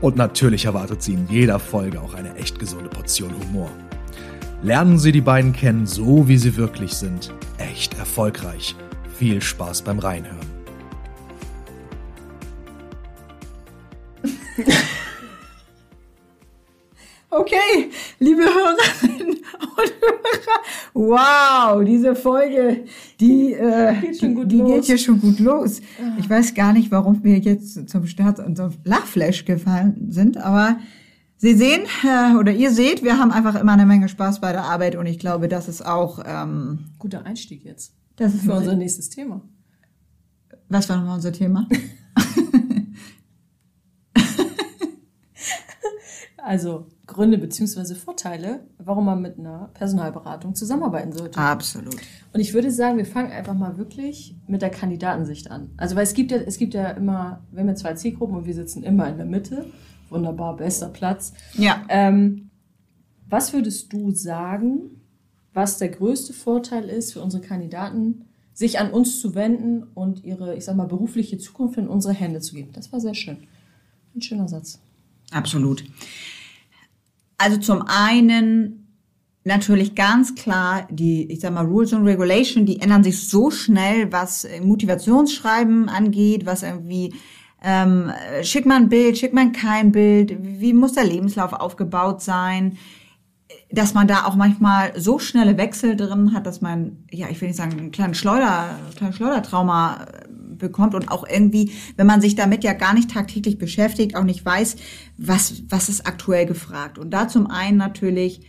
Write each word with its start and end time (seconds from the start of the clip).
Und 0.00 0.16
natürlich 0.16 0.64
erwartet 0.64 1.02
Sie 1.02 1.14
in 1.14 1.28
jeder 1.28 1.58
Folge 1.58 2.00
auch 2.00 2.14
eine 2.14 2.34
echt 2.36 2.58
gesunde 2.58 2.88
Portion 2.88 3.34
Humor. 3.38 3.70
Lernen 4.62 4.98
Sie 4.98 5.12
die 5.12 5.20
beiden 5.20 5.52
kennen, 5.52 5.86
so 5.86 6.28
wie 6.28 6.36
sie 6.36 6.56
wirklich 6.56 6.94
sind. 6.94 7.32
Echt 7.58 7.98
erfolgreich. 7.98 8.74
Viel 9.16 9.40
Spaß 9.42 9.82
beim 9.82 9.98
Reinhören. 9.98 10.38
Okay, 17.32 17.90
liebe 18.18 18.42
Hörer, 18.42 18.76
wow, 20.94 21.84
diese 21.84 22.14
Folge, 22.14 22.84
die, 23.20 23.52
äh, 23.54 23.94
geht, 24.00 24.20
schon 24.20 24.34
gut 24.34 24.50
die, 24.50 24.56
die 24.56 24.64
geht 24.64 24.84
hier 24.84 24.98
schon 24.98 25.20
gut 25.20 25.38
los. 25.38 25.80
Ich 26.18 26.28
weiß 26.28 26.54
gar 26.54 26.72
nicht, 26.72 26.90
warum 26.90 27.22
wir 27.24 27.38
jetzt 27.38 27.88
zum 27.88 28.06
Start 28.06 28.38
unser 28.38 28.72
Lachflash 28.84 29.44
gefallen 29.44 30.06
sind, 30.10 30.36
aber 30.36 30.78
Sie 31.42 31.54
sehen 31.54 31.86
äh, 32.04 32.36
oder 32.36 32.52
ihr 32.52 32.70
seht, 32.70 33.02
wir 33.02 33.16
haben 33.16 33.32
einfach 33.32 33.54
immer 33.54 33.72
eine 33.72 33.86
Menge 33.86 34.10
Spaß 34.10 34.42
bei 34.42 34.52
der 34.52 34.64
Arbeit 34.64 34.94
und 34.94 35.06
ich 35.06 35.18
glaube, 35.18 35.48
das 35.48 35.68
ist 35.68 35.80
auch 35.80 36.22
ähm, 36.26 36.90
guter 36.98 37.24
Einstieg 37.24 37.64
jetzt. 37.64 37.94
Das 38.16 38.34
ist 38.34 38.44
für 38.44 38.52
unser 38.52 38.76
nächstes 38.76 39.08
Thema. 39.08 39.40
Was 40.68 40.90
war 40.90 40.98
nochmal 40.98 41.14
unser 41.14 41.32
Thema? 41.32 41.66
also 46.44 46.86
Gründe 47.06 47.38
beziehungsweise 47.38 47.94
Vorteile, 47.94 48.60
warum 48.78 49.04
man 49.04 49.20
mit 49.20 49.38
einer 49.38 49.70
Personalberatung 49.74 50.54
zusammenarbeiten 50.54 51.12
sollte. 51.12 51.38
Absolut. 51.38 51.96
Und 52.32 52.40
ich 52.40 52.54
würde 52.54 52.70
sagen, 52.70 52.98
wir 52.98 53.06
fangen 53.06 53.32
einfach 53.32 53.54
mal 53.54 53.78
wirklich 53.78 54.36
mit 54.46 54.62
der 54.62 54.70
Kandidatensicht 54.70 55.50
an. 55.50 55.70
Also 55.76 55.96
weil 55.96 56.04
es 56.04 56.14
gibt 56.14 56.30
ja, 56.30 56.38
es 56.38 56.58
gibt 56.58 56.74
ja 56.74 56.90
immer, 56.90 57.40
wir 57.50 57.60
haben 57.60 57.68
ja 57.68 57.74
zwei 57.74 57.94
Zielgruppen 57.94 58.36
und 58.36 58.46
wir 58.46 58.54
sitzen 58.54 58.82
immer 58.82 59.08
in 59.08 59.16
der 59.16 59.26
Mitte. 59.26 59.66
Wunderbar, 60.08 60.56
bester 60.56 60.88
Platz. 60.88 61.32
Ja. 61.54 61.82
Ähm, 61.88 62.50
was 63.28 63.52
würdest 63.52 63.92
du 63.92 64.10
sagen, 64.10 65.02
was 65.52 65.78
der 65.78 65.88
größte 65.88 66.32
Vorteil 66.32 66.88
ist 66.88 67.12
für 67.12 67.20
unsere 67.20 67.42
Kandidaten, 67.42 68.24
sich 68.52 68.78
an 68.78 68.90
uns 68.90 69.20
zu 69.20 69.34
wenden 69.34 69.84
und 69.94 70.24
ihre, 70.24 70.56
ich 70.56 70.64
sag 70.64 70.76
mal, 70.76 70.86
berufliche 70.86 71.38
Zukunft 71.38 71.78
in 71.78 71.88
unsere 71.88 72.14
Hände 72.14 72.40
zu 72.40 72.54
geben? 72.54 72.70
Das 72.72 72.92
war 72.92 73.00
sehr 73.00 73.14
schön. 73.14 73.38
Ein 74.14 74.22
schöner 74.22 74.48
Satz. 74.48 74.80
Absolut. 75.30 75.84
Also 77.40 77.56
zum 77.56 77.82
einen 77.86 78.86
natürlich 79.44 79.94
ganz 79.94 80.34
klar 80.34 80.86
die, 80.90 81.24
ich 81.32 81.40
sag 81.40 81.54
mal, 81.54 81.64
Rules 81.64 81.94
and 81.94 82.06
Regulation, 82.06 82.66
die 82.66 82.82
ändern 82.82 83.02
sich 83.02 83.30
so 83.30 83.50
schnell, 83.50 84.12
was 84.12 84.46
Motivationsschreiben 84.62 85.88
angeht, 85.88 86.44
was 86.44 86.62
irgendwie 86.62 87.14
ähm, 87.62 88.12
schickt 88.42 88.66
man 88.66 88.82
ein 88.82 88.88
Bild, 88.90 89.16
schickt 89.16 89.32
man 89.32 89.52
kein 89.52 89.90
Bild, 89.90 90.36
wie 90.38 90.74
muss 90.74 90.92
der 90.92 91.04
Lebenslauf 91.04 91.54
aufgebaut 91.54 92.20
sein, 92.20 92.76
dass 93.70 93.94
man 93.94 94.06
da 94.06 94.26
auch 94.26 94.36
manchmal 94.36 94.92
so 95.00 95.18
schnelle 95.18 95.56
Wechsel 95.56 95.96
drin 95.96 96.34
hat, 96.34 96.46
dass 96.46 96.60
man, 96.60 97.04
ja, 97.10 97.28
ich 97.30 97.40
will 97.40 97.48
nicht 97.48 97.56
sagen, 97.56 97.72
einen 97.72 97.90
kleinen 97.90 98.14
Schleuder, 98.14 98.78
kleinen 98.96 99.14
Schleudertrauma 99.14 100.06
bekommt 100.60 100.94
und 100.94 101.10
auch 101.10 101.26
irgendwie, 101.28 101.72
wenn 101.96 102.06
man 102.06 102.20
sich 102.20 102.36
damit 102.36 102.62
ja 102.62 102.72
gar 102.72 102.94
nicht 102.94 103.10
tagtäglich 103.10 103.58
beschäftigt, 103.58 104.14
auch 104.14 104.24
nicht 104.24 104.44
weiß, 104.44 104.76
was, 105.18 105.64
was 105.68 105.88
ist 105.88 106.06
aktuell 106.06 106.46
gefragt. 106.46 106.98
Und 106.98 107.10
da 107.10 107.26
zum 107.26 107.48
einen 107.48 107.76
natürlich 107.76 108.42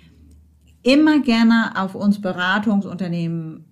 immer 0.84 1.20
gerne 1.20 1.74
auf 1.76 1.96
uns 1.96 2.22
Beratungsunternehmen 2.22 3.66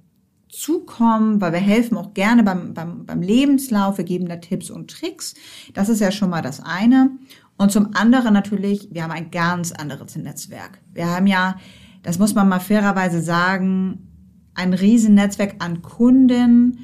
zukommen, 0.50 1.42
weil 1.42 1.54
wir 1.54 1.60
helfen 1.60 1.98
auch 1.98 2.14
gerne 2.14 2.44
beim, 2.44 2.74
beim, 2.74 3.06
beim 3.06 3.22
Lebenslauf, 3.22 3.98
wir 3.98 4.06
geben 4.06 4.28
da 4.28 4.38
Tipps 4.38 4.70
und 4.70 4.90
Tricks. 4.90 5.36
Das 5.74 5.90
ist 5.90 6.02
ja 6.02 6.12
schon 6.12 6.32
mal 6.32 6.42
das 6.42 6.60
eine. 6.60 7.12
Und 7.58 7.72
zum 7.72 7.94
anderen 7.94 8.34
natürlich, 8.34 8.88
wir 8.92 9.04
haben 9.04 9.12
ein 9.12 9.32
ganz 9.32 9.72
anderes 9.72 10.16
Netzwerk. 10.16 10.80
Wir 10.94 11.08
haben 11.08 11.28
ja, 11.28 11.58
das 12.04 12.18
muss 12.18 12.34
man 12.34 12.50
mal 12.50 12.60
fairerweise 12.60 13.22
sagen, 13.22 14.08
ein 14.56 14.74
Riesennetzwerk 14.74 15.56
an 15.60 15.82
Kunden, 15.82 16.80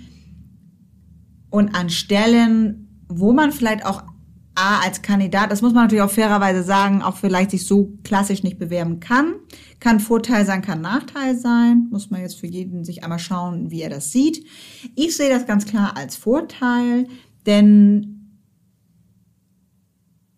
und 1.55 1.73
an 1.73 1.89
Stellen, 1.89 3.05
wo 3.07 3.31
man 3.31 3.53
vielleicht 3.53 3.85
auch 3.85 4.03
A, 4.55 4.79
als 4.79 5.01
Kandidat, 5.01 5.51
das 5.51 5.61
muss 5.61 5.73
man 5.73 5.83
natürlich 5.83 6.01
auch 6.01 6.11
fairerweise 6.11 6.63
sagen, 6.63 7.01
auch 7.01 7.15
vielleicht 7.15 7.51
sich 7.51 7.65
so 7.65 7.93
klassisch 8.03 8.43
nicht 8.43 8.59
bewerben 8.59 8.99
kann. 8.99 9.35
Kann 9.79 10.01
Vorteil 10.01 10.45
sein, 10.45 10.61
kann 10.61 10.81
Nachteil 10.81 11.37
sein. 11.37 11.87
Muss 11.91 12.09
man 12.09 12.19
jetzt 12.19 12.37
für 12.37 12.47
jeden 12.47 12.83
sich 12.83 13.03
einmal 13.03 13.19
schauen, 13.19 13.71
wie 13.71 13.81
er 13.81 13.89
das 13.89 14.11
sieht. 14.11 14.45
Ich 14.95 15.15
sehe 15.15 15.29
das 15.29 15.45
ganz 15.45 15.65
klar 15.65 15.95
als 15.95 16.17
Vorteil, 16.17 17.07
denn 17.45 18.39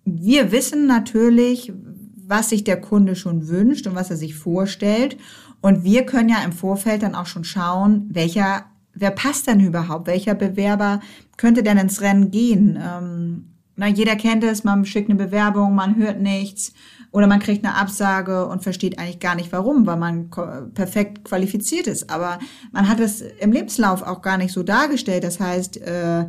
wir 0.06 0.52
wissen 0.52 0.86
natürlich, 0.86 1.74
was 2.28 2.50
sich 2.50 2.64
der 2.64 2.80
Kunde 2.80 3.16
schon 3.16 3.48
wünscht 3.48 3.88
und 3.88 3.96
was 3.96 4.12
er 4.12 4.18
sich 4.18 4.36
vorstellt. 4.36 5.18
Und 5.62 5.84
wir 5.84 6.06
können 6.06 6.30
ja 6.30 6.44
im 6.44 6.52
Vorfeld 6.52 7.02
dann 7.02 7.16
auch 7.16 7.26
schon 7.26 7.44
schauen, 7.44 8.08
welcher 8.12 8.66
wer 9.00 9.12
passt 9.12 9.48
denn 9.48 9.60
überhaupt? 9.60 10.08
Welcher 10.08 10.36
Bewerber 10.36 11.00
könnte 11.38 11.64
denn 11.64 11.78
ins 11.78 12.02
Rennen 12.02 12.32
gehen? 12.32 12.78
Ähm, 12.82 13.46
na, 13.76 13.88
jeder 13.88 14.16
kennt 14.16 14.44
es, 14.44 14.64
man 14.64 14.86
schickt 14.86 15.10
eine 15.10 15.20
Bewerbung, 15.20 15.76
man 15.76 15.98
hört 15.98 16.20
nichts 16.20 16.74
oder 17.12 17.28
man 17.28 17.40
kriegt 17.40 17.64
eine 17.64 17.76
Absage 17.76 18.48
und 18.48 18.64
versteht 18.64 18.98
eigentlich 18.98 19.20
gar 19.20 19.36
nicht 19.36 19.52
warum, 19.52 19.86
weil 19.86 19.98
man 19.98 20.30
perfekt 20.74 21.24
qualifiziert 21.24 21.86
ist. 21.86 22.10
Aber 22.10 22.40
man 22.72 22.90
hat 22.90 23.00
es 23.00 23.22
im 23.22 23.52
Lebenslauf 23.52 24.02
auch 24.02 24.22
gar 24.22 24.38
nicht 24.38 24.52
so 24.52 24.64
dargestellt. 24.64 25.24
Das 25.24 25.40
heißt, 25.40 25.78
äh, 25.78 26.26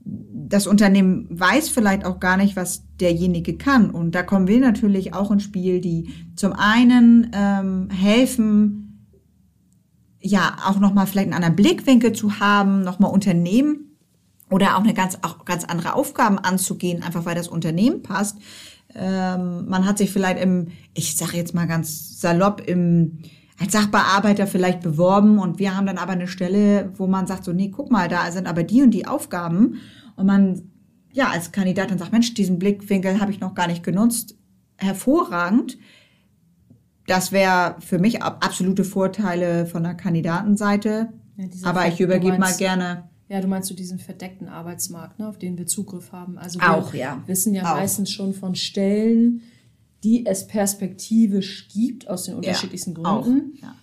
das 0.00 0.66
Unternehmen 0.66 1.26
weiß 1.28 1.68
vielleicht 1.68 2.06
auch 2.06 2.20
gar 2.20 2.38
nicht, 2.38 2.56
was 2.56 2.84
derjenige 3.00 3.58
kann. 3.58 3.90
Und 3.90 4.14
da 4.14 4.22
kommen 4.22 4.48
wir 4.48 4.58
natürlich 4.58 5.12
auch 5.12 5.30
ins 5.30 5.42
Spiel, 5.42 5.80
die 5.82 6.08
zum 6.36 6.54
einen 6.54 7.30
ähm, 7.34 7.90
helfen, 7.90 8.87
ja 10.20 10.56
auch 10.66 10.78
nochmal 10.78 11.06
vielleicht 11.06 11.26
einen 11.26 11.34
anderen 11.34 11.56
Blickwinkel 11.56 12.12
zu 12.12 12.40
haben, 12.40 12.82
nochmal 12.82 13.12
Unternehmen 13.12 13.96
oder 14.50 14.76
auch 14.76 14.82
eine 14.82 14.94
ganz, 14.94 15.18
auch 15.22 15.44
ganz 15.44 15.64
andere 15.64 15.94
Aufgaben 15.94 16.38
anzugehen, 16.38 17.02
einfach 17.02 17.24
weil 17.24 17.34
das 17.34 17.48
Unternehmen 17.48 18.02
passt. 18.02 18.38
Ähm, 18.94 19.68
man 19.68 19.86
hat 19.86 19.98
sich 19.98 20.10
vielleicht 20.10 20.40
im, 20.40 20.68
ich 20.94 21.16
sage 21.16 21.36
jetzt 21.36 21.54
mal 21.54 21.66
ganz 21.66 22.20
salopp, 22.20 22.62
im 22.66 23.18
als 23.60 23.72
Sachbearbeiter 23.72 24.46
vielleicht 24.46 24.80
beworben 24.80 25.38
und 25.38 25.58
wir 25.58 25.76
haben 25.76 25.86
dann 25.86 25.98
aber 25.98 26.12
eine 26.12 26.28
Stelle, 26.28 26.92
wo 26.96 27.08
man 27.08 27.26
sagt 27.26 27.44
so, 27.44 27.52
nee, 27.52 27.70
guck 27.74 27.90
mal, 27.90 28.08
da 28.08 28.30
sind 28.30 28.46
aber 28.46 28.62
die 28.62 28.82
und 28.82 28.92
die 28.92 29.06
Aufgaben 29.06 29.80
und 30.14 30.26
man 30.26 30.70
ja 31.12 31.28
als 31.28 31.50
Kandidat 31.50 31.90
dann 31.90 31.98
sagt, 31.98 32.12
Mensch, 32.12 32.34
diesen 32.34 32.60
Blickwinkel 32.60 33.20
habe 33.20 33.32
ich 33.32 33.40
noch 33.40 33.54
gar 33.54 33.66
nicht 33.66 33.82
genutzt, 33.82 34.36
hervorragend. 34.76 35.76
Das 37.08 37.32
wäre 37.32 37.76
für 37.80 37.98
mich 37.98 38.22
absolute 38.22 38.84
Vorteile 38.84 39.66
von 39.66 39.82
der 39.82 39.94
Kandidatenseite. 39.94 41.08
Ja, 41.38 41.46
Aber 41.62 41.88
ich 41.88 42.00
übergebe 42.00 42.38
mal 42.38 42.54
gerne. 42.54 43.08
Ja, 43.28 43.40
du 43.40 43.48
meinst 43.48 43.70
du 43.70 43.74
diesen 43.74 43.98
verdeckten 43.98 44.48
Arbeitsmarkt, 44.48 45.18
ne, 45.18 45.28
auf 45.28 45.38
den 45.38 45.56
wir 45.58 45.66
Zugriff 45.66 46.12
haben. 46.12 46.38
Also 46.38 46.60
wir 46.60 46.74
auch, 46.74 46.94
ja. 46.94 47.22
wissen 47.26 47.54
ja 47.54 47.72
auch. 47.72 47.76
meistens 47.76 48.10
schon 48.10 48.34
von 48.34 48.54
Stellen, 48.54 49.42
die 50.04 50.26
es 50.26 50.46
perspektivisch 50.46 51.68
gibt 51.68 52.08
aus 52.08 52.24
den 52.24 52.34
unterschiedlichsten 52.34 52.94
ja, 52.94 53.02
Gründen, 53.02 53.56
ja. 53.60 53.74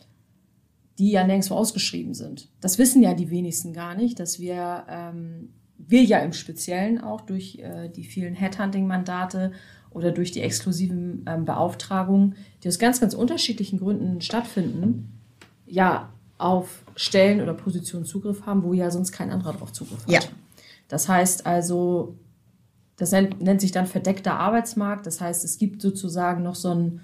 die 1.00 1.12
ja 1.12 1.26
nirgendwo 1.26 1.56
ausgeschrieben 1.56 2.14
sind. 2.14 2.50
Das 2.62 2.78
wissen 2.78 3.02
ja 3.02 3.14
die 3.14 3.30
wenigsten 3.30 3.74
gar 3.74 3.96
nicht, 3.96 4.20
dass 4.20 4.40
wir, 4.40 4.86
ähm, 4.88 5.50
wir 5.78 6.04
ja 6.04 6.20
im 6.20 6.34
Speziellen 6.34 7.02
auch 7.02 7.22
durch 7.22 7.60
äh, 7.60 7.90
die 7.90 8.04
vielen 8.04 8.36
Headhunting-Mandate 8.36 9.52
oder 9.96 10.12
durch 10.12 10.32
die 10.32 10.42
exklusiven 10.42 11.26
ähm, 11.26 11.46
Beauftragungen, 11.46 12.36
die 12.62 12.68
aus 12.68 12.80
ganz, 12.80 13.00
ganz 13.00 13.14
unterschiedlichen 13.14 13.80
Gründen 13.80 14.20
stattfinden, 14.20 15.10
ja 15.66 16.10
auf 16.38 16.84
Stellen 16.98 17.40
oder 17.42 17.54
Positionen 17.54 18.06
Zugriff 18.06 18.46
haben, 18.46 18.64
wo 18.64 18.74
ja 18.74 18.92
sonst 18.92 19.14
kein 19.14 19.32
anderer 19.32 19.54
drauf 19.54 19.72
Zugriff 19.72 20.04
hat. 20.04 20.12
Ja. 20.12 20.20
Das 20.90 21.08
heißt 21.08 21.46
also, 21.46 22.18
das 22.98 23.12
nennt, 23.12 23.42
nennt 23.42 23.62
sich 23.62 23.72
dann 23.72 23.86
verdeckter 23.86 24.38
Arbeitsmarkt. 24.38 25.08
Das 25.08 25.22
heißt, 25.22 25.46
es 25.46 25.58
gibt 25.58 25.82
sozusagen 25.82 26.44
noch 26.44 26.56
so 26.56 26.74
ein 26.74 27.00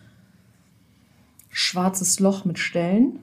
schwarzes 1.49 2.19
Loch 2.19 2.43
mit 2.43 2.59
Stellen, 2.59 3.19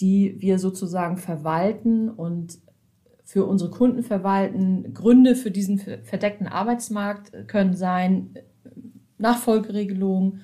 die 0.00 0.36
wir 0.40 0.58
sozusagen 0.58 1.18
verwalten 1.18 2.08
und 2.08 2.58
für 3.24 3.44
unsere 3.44 3.70
Kunden 3.70 4.02
verwalten. 4.02 4.94
Gründe 4.94 5.36
für 5.36 5.50
diesen 5.50 5.78
verdeckten 5.78 6.48
Arbeitsmarkt 6.48 7.46
können 7.46 7.76
sein 7.76 8.34
Nachfolgeregelung, 9.20 10.40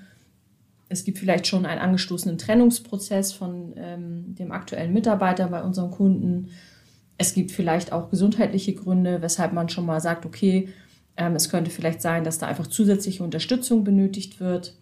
es 0.89 1.05
gibt 1.05 1.19
vielleicht 1.19 1.47
schon 1.47 1.67
einen 1.67 1.81
angestoßenen 1.81 2.39
Trennungsprozess 2.39 3.33
von 3.33 3.75
ähm, 3.77 4.35
dem 4.37 4.53
aktuellen 4.53 4.93
Mitarbeiter 4.93 5.49
bei 5.49 5.63
unserem 5.63 5.91
Kunden. 5.91 6.51
Es 7.19 7.35
gibt 7.35 7.51
vielleicht 7.51 7.93
auch 7.93 8.11
gesundheitliche 8.11 8.75
Gründe, 8.75 9.21
weshalb 9.21 9.53
man 9.53 9.69
schon 9.69 9.87
mal 9.87 10.01
sagt, 10.01 10.27
okay, 10.27 10.69
ähm, 11.17 11.35
es 11.35 11.49
könnte 11.49 11.71
vielleicht 11.71 12.03
sein, 12.03 12.23
dass 12.23 12.39
da 12.39 12.47
einfach 12.47 12.69
zusätzliche 12.69 13.25
Unterstützung 13.25 13.83
benötigt 13.83 14.39
wird. 14.39 14.75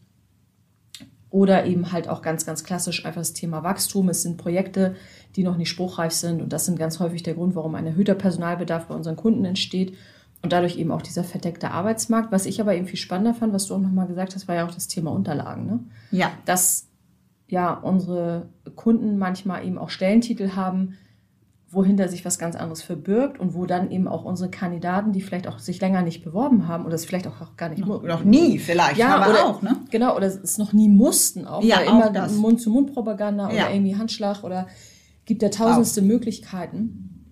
Oder 1.31 1.64
eben 1.64 1.90
halt 1.90 2.08
auch 2.08 2.23
ganz, 2.23 2.47
ganz 2.47 2.62
klassisch 2.62 3.05
einfach 3.05 3.23
das 3.23 3.32
Thema 3.32 3.64
Wachstum. 3.64 4.08
Es 4.08 4.23
sind 4.23 4.37
Projekte, 4.37 4.94
die 5.35 5.43
noch 5.43 5.56
nicht 5.56 5.69
spruchreif 5.69 6.12
sind. 6.12 6.43
Und 6.43 6.52
das 6.52 6.67
sind 6.67 6.79
ganz 6.79 7.00
häufig 7.00 7.23
der 7.23 7.35
Grund, 7.35 7.56
warum 7.56 7.75
ein 7.75 7.87
erhöhter 7.87 8.14
Personalbedarf 8.14 8.87
bei 8.87 8.94
unseren 8.94 9.17
Kunden 9.17 9.44
entsteht. 9.44 9.94
Und 10.44 10.52
dadurch 10.52 10.76
eben 10.76 10.93
auch 10.93 11.02
dieser 11.02 11.25
verdeckte 11.25 11.70
Arbeitsmarkt. 11.70 12.31
Was 12.31 12.44
ich 12.44 12.61
aber 12.61 12.75
eben 12.75 12.87
viel 12.87 12.99
spannender 12.99 13.35
fand, 13.35 13.52
was 13.55 13.67
du 13.67 13.75
auch 13.75 13.81
nochmal 13.81 14.06
gesagt 14.06 14.35
hast, 14.35 14.46
war 14.46 14.55
ja 14.55 14.67
auch 14.67 14.75
das 14.75 14.87
Thema 14.88 15.11
Unterlagen. 15.11 15.67
Ne? 15.67 15.81
Ja. 16.11 16.31
Dass 16.44 16.87
ja 17.49 17.73
unsere 17.73 18.50
Kunden 18.76 19.17
manchmal 19.17 19.67
eben 19.67 19.79
auch 19.79 19.88
Stellentitel 19.88 20.50
haben, 20.50 20.94
wohinter 21.70 22.08
sich 22.08 22.25
was 22.25 22.38
ganz 22.38 22.56
anderes 22.56 22.82
verbirgt 22.82 23.41
und 23.41 23.55
wo 23.55 23.67
dann 23.67 23.91
eben 23.91 24.06
auch 24.06 24.25
unsere 24.25 24.50
Kandidaten, 24.50 25.12
die 25.12 25.23
vielleicht 25.23 25.49
auch 25.49 25.58
sich 25.58 25.81
länger 25.81 26.02
nicht 26.02 26.23
beworben 26.23 26.69
haben 26.69 26.85
oder 26.85 26.94
es 26.94 27.05
vielleicht 27.05 27.26
auch, 27.26 27.40
auch 27.40 27.56
gar 27.56 27.70
nicht 27.70 27.85
noch, 27.85 28.02
noch 28.02 28.23
nie 28.23 28.58
vielleicht, 28.58 28.99
ja, 28.99 29.17
aber 29.17 29.31
oder, 29.31 29.47
auch, 29.47 29.62
ne? 29.62 29.79
Genau, 29.90 30.14
oder 30.14 30.26
es 30.26 30.58
noch 30.58 30.73
nie 30.73 30.88
mussten 30.88 31.47
auch, 31.47 31.62
ja, 31.64 31.81
oder 31.81 31.90
auch 31.90 32.11
immer. 32.11 32.29
Mund-zu-Mund-Propaganda 32.29 33.50
Ja. 33.50 33.64
oder 33.64 33.75
irgendwie 33.75 33.97
Handschlag 33.97 34.44
oder 34.44 34.69
gibt 35.25 35.43
ja 35.43 35.49
tausendste 35.49 36.02
Möglichkeiten, 36.02 37.25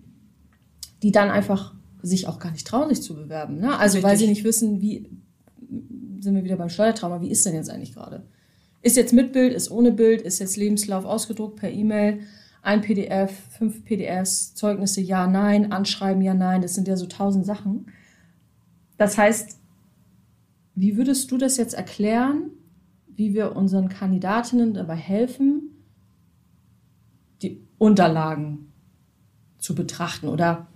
die 1.03 1.11
dann 1.11 1.29
einfach 1.29 1.73
sich 2.03 2.27
auch 2.27 2.37
gar 2.37 2.51
nicht 2.51 2.67
trauen, 2.67 2.89
sich 2.89 3.01
zu 3.01 3.15
bewerben. 3.15 3.59
Ne? 3.59 3.77
Also 3.79 4.03
weil 4.03 4.11
Richtig. 4.11 4.27
sie 4.27 4.33
nicht 4.33 4.43
wissen, 4.43 4.81
wie 4.81 5.09
sind 6.19 6.35
wir 6.35 6.43
wieder 6.43 6.57
beim 6.57 6.69
Steuertrauma, 6.69 7.21
wie 7.21 7.31
ist 7.31 7.45
denn 7.45 7.55
jetzt 7.55 7.69
eigentlich 7.69 7.93
gerade? 7.93 8.23
Ist 8.81 8.97
jetzt 8.97 9.13
mit 9.13 9.31
Bild, 9.31 9.53
ist 9.53 9.71
ohne 9.71 9.91
Bild, 9.91 10.21
ist 10.21 10.39
jetzt 10.39 10.57
Lebenslauf 10.57 11.05
ausgedruckt 11.05 11.55
per 11.55 11.71
E-Mail, 11.71 12.19
ein 12.61 12.81
PDF, 12.81 13.31
fünf 13.57 13.83
PDFs, 13.85 14.53
Zeugnisse, 14.55 15.01
ja, 15.01 15.27
nein, 15.27 15.71
Anschreiben, 15.71 16.21
ja, 16.21 16.33
nein, 16.33 16.61
das 16.61 16.75
sind 16.75 16.87
ja 16.87 16.97
so 16.97 17.05
tausend 17.05 17.45
Sachen. 17.45 17.87
Das 18.97 19.17
heißt, 19.17 19.57
wie 20.75 20.97
würdest 20.97 21.31
du 21.31 21.37
das 21.37 21.57
jetzt 21.57 21.73
erklären, 21.73 22.51
wie 23.07 23.33
wir 23.33 23.55
unseren 23.55 23.89
Kandidatinnen 23.89 24.73
dabei 24.73 24.95
helfen, 24.95 25.71
die 27.41 27.65
Unterlagen 27.77 28.71
zu 29.59 29.75
betrachten 29.75 30.27
oder 30.27 30.67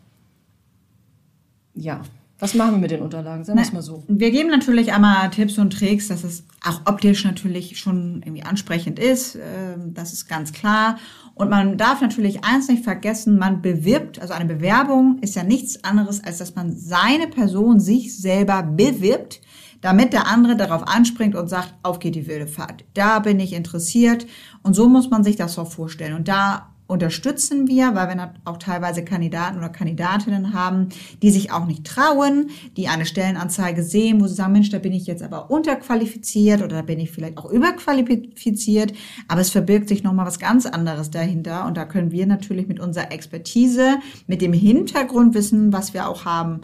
ja, 1.77 2.01
was 2.39 2.53
machen 2.53 2.73
wir 2.73 2.77
mit 2.77 2.91
den 2.91 3.01
Unterlagen? 3.01 3.43
Sagen 3.43 3.57
wir 3.57 3.63
es 3.63 3.73
mal 3.73 3.81
so. 3.81 4.03
Wir 4.07 4.29
geben 4.29 4.49
natürlich 4.49 4.93
einmal 4.93 5.27
Tipps 5.31 5.57
und 5.57 5.73
Tricks, 5.73 6.07
dass 6.07 6.23
es 6.23 6.43
auch 6.63 6.81
optisch 6.85 7.25
natürlich 7.25 7.79
schon 7.79 8.21
irgendwie 8.23 8.43
ansprechend 8.43 8.99
ist. 8.99 9.35
ähm, 9.35 9.95
Das 9.95 10.13
ist 10.13 10.27
ganz 10.27 10.53
klar. 10.53 10.99
Und 11.33 11.49
man 11.49 11.77
darf 11.77 12.01
natürlich 12.01 12.43
eins 12.43 12.67
nicht 12.67 12.83
vergessen, 12.83 13.39
man 13.39 13.61
bewirbt, 13.63 14.19
also 14.19 14.33
eine 14.33 14.45
Bewerbung 14.45 15.17
ist 15.21 15.35
ja 15.35 15.43
nichts 15.43 15.83
anderes, 15.83 16.23
als 16.23 16.37
dass 16.37 16.53
man 16.55 16.75
seine 16.75 17.27
Person 17.27 17.79
sich 17.79 18.15
selber 18.17 18.61
bewirbt, 18.61 19.41
damit 19.81 20.13
der 20.13 20.27
andere 20.27 20.55
darauf 20.55 20.87
anspringt 20.87 21.35
und 21.35 21.47
sagt, 21.47 21.73
auf 21.81 21.97
geht 21.99 22.15
die 22.15 22.27
wilde 22.27 22.47
Fahrt. 22.47 22.83
Da 22.93 23.19
bin 23.19 23.39
ich 23.39 23.53
interessiert. 23.53 24.27
Und 24.61 24.75
so 24.75 24.87
muss 24.89 25.09
man 25.09 25.23
sich 25.23 25.37
das 25.37 25.53
so 25.53 25.65
vorstellen. 25.65 26.15
Und 26.15 26.27
da 26.27 26.69
unterstützen 26.87 27.67
wir, 27.67 27.95
weil 27.95 28.15
wir 28.15 28.33
auch 28.45 28.57
teilweise 28.57 29.03
Kandidaten 29.03 29.57
oder 29.57 29.69
Kandidatinnen 29.69 30.53
haben, 30.53 30.87
die 31.21 31.31
sich 31.31 31.51
auch 31.51 31.65
nicht 31.65 31.85
trauen, 31.85 32.49
die 32.77 32.87
eine 32.87 33.05
Stellenanzeige 33.05 33.83
sehen, 33.83 34.21
wo 34.21 34.27
sie 34.27 34.35
sagen, 34.35 34.53
Mensch, 34.53 34.69
da 34.69 34.79
bin 34.79 34.93
ich 34.93 35.05
jetzt 35.05 35.21
aber 35.21 35.51
unterqualifiziert 35.51 36.61
oder 36.61 36.77
da 36.77 36.81
bin 36.81 36.99
ich 36.99 37.11
vielleicht 37.11 37.37
auch 37.37 37.51
überqualifiziert, 37.51 38.93
aber 39.27 39.41
es 39.41 39.49
verbirgt 39.49 39.89
sich 39.89 40.03
nochmal 40.03 40.25
was 40.25 40.39
ganz 40.39 40.65
anderes 40.65 41.11
dahinter. 41.11 41.65
Und 41.65 41.75
da 41.75 41.85
können 41.85 42.11
wir 42.11 42.25
natürlich 42.25 42.67
mit 42.67 42.79
unserer 42.79 43.11
Expertise, 43.11 43.97
mit 44.25 44.41
dem 44.41 44.53
Hintergrundwissen, 44.53 45.73
was 45.73 45.93
wir 45.93 46.07
auch 46.07 46.23
haben, 46.23 46.61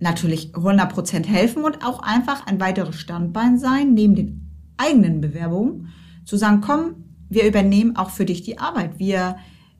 natürlich 0.00 0.52
100% 0.54 1.26
helfen 1.26 1.62
und 1.62 1.84
auch 1.84 2.00
einfach 2.02 2.46
ein 2.46 2.58
weiteres 2.58 2.96
Standbein 2.96 3.58
sein, 3.58 3.94
neben 3.94 4.14
den 4.14 4.50
eigenen 4.76 5.20
Bewerbungen, 5.20 5.88
zu 6.24 6.36
sagen, 6.36 6.60
komm, 6.60 6.94
wir 7.32 7.46
übernehmen 7.46 7.96
auch 7.96 8.10
für 8.10 8.24
dich 8.24 8.42
die 8.42 8.58
Arbeit. 8.58 8.98
Wir, 8.98 9.36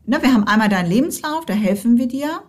ne, 0.07 0.19
wir 0.21 0.33
haben 0.33 0.45
einmal 0.45 0.69
deinen 0.69 0.91
Lebenslauf, 0.91 1.45
da 1.47 1.55
helfen 1.55 1.99
wir 1.99 2.07
dir. 2.07 2.43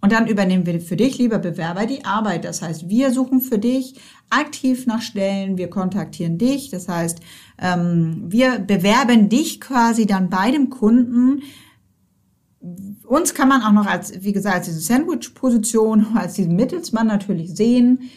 Und 0.00 0.12
dann 0.12 0.26
übernehmen 0.26 0.66
wir 0.66 0.80
für 0.82 0.96
dich, 0.96 1.16
lieber 1.16 1.38
Bewerber, 1.38 1.86
die 1.86 2.04
Arbeit. 2.04 2.44
Das 2.44 2.60
heißt, 2.60 2.90
wir 2.90 3.10
suchen 3.10 3.40
für 3.40 3.58
dich 3.58 3.94
aktiv 4.28 4.86
nach 4.86 5.00
Stellen, 5.00 5.56
wir 5.56 5.70
kontaktieren 5.70 6.36
dich. 6.36 6.68
Das 6.68 6.88
heißt, 6.88 7.20
ähm, 7.58 8.24
wir 8.26 8.58
bewerben 8.58 9.30
dich 9.30 9.62
quasi 9.62 10.04
dann 10.04 10.28
bei 10.28 10.50
dem 10.50 10.68
Kunden. 10.68 11.42
Uns 13.06 13.32
kann 13.32 13.48
man 13.48 13.62
auch 13.62 13.72
noch 13.72 13.86
als, 13.86 14.22
wie 14.22 14.34
gesagt, 14.34 14.56
als 14.56 14.66
diese 14.66 14.80
Sandwich-Position, 14.80 16.08
als 16.16 16.34
diesen 16.34 16.54
Mittelsmann 16.54 17.06
natürlich 17.06 17.54
sehen 17.54 18.10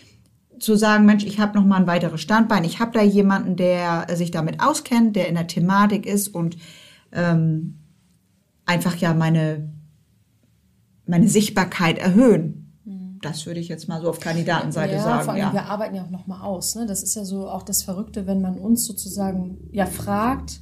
zu 0.59 0.75
sagen, 0.75 1.05
Mensch, 1.05 1.23
ich 1.25 1.39
habe 1.39 1.57
noch 1.57 1.65
mal 1.65 1.77
ein 1.77 1.87
weiteres 1.87 2.21
Standbein, 2.21 2.63
ich 2.63 2.79
habe 2.79 2.91
da 2.91 3.01
jemanden, 3.01 3.55
der 3.55 4.07
sich 4.15 4.31
damit 4.31 4.61
auskennt, 4.61 5.15
der 5.15 5.27
in 5.27 5.35
der 5.35 5.47
Thematik 5.47 6.05
ist 6.05 6.29
und 6.29 6.57
ähm, 7.11 7.79
einfach 8.65 8.95
ja 8.97 9.13
meine 9.13 9.69
meine 11.05 11.27
Sichtbarkeit 11.29 11.97
erhöhen. 11.97 12.63
Das 13.21 13.45
würde 13.45 13.59
ich 13.59 13.67
jetzt 13.69 13.87
mal 13.87 14.01
so 14.01 14.09
auf 14.09 14.19
Kandidatenseite 14.19 14.93
ja, 14.95 15.01
vor 15.01 15.11
sagen. 15.23 15.29
allem, 15.29 15.39
Ja. 15.39 15.53
wir 15.53 15.65
arbeiten 15.65 15.95
ja 15.95 16.03
auch 16.03 16.09
nochmal 16.09 16.41
aus. 16.41 16.75
Ne? 16.75 16.85
Das 16.85 17.01
ist 17.01 17.15
ja 17.15 17.23
so 17.25 17.49
auch 17.49 17.63
das 17.63 17.81
Verrückte, 17.81 18.27
wenn 18.27 18.41
man 18.41 18.57
uns 18.59 18.85
sozusagen 18.85 19.57
ja 19.71 19.85
fragt, 19.85 20.61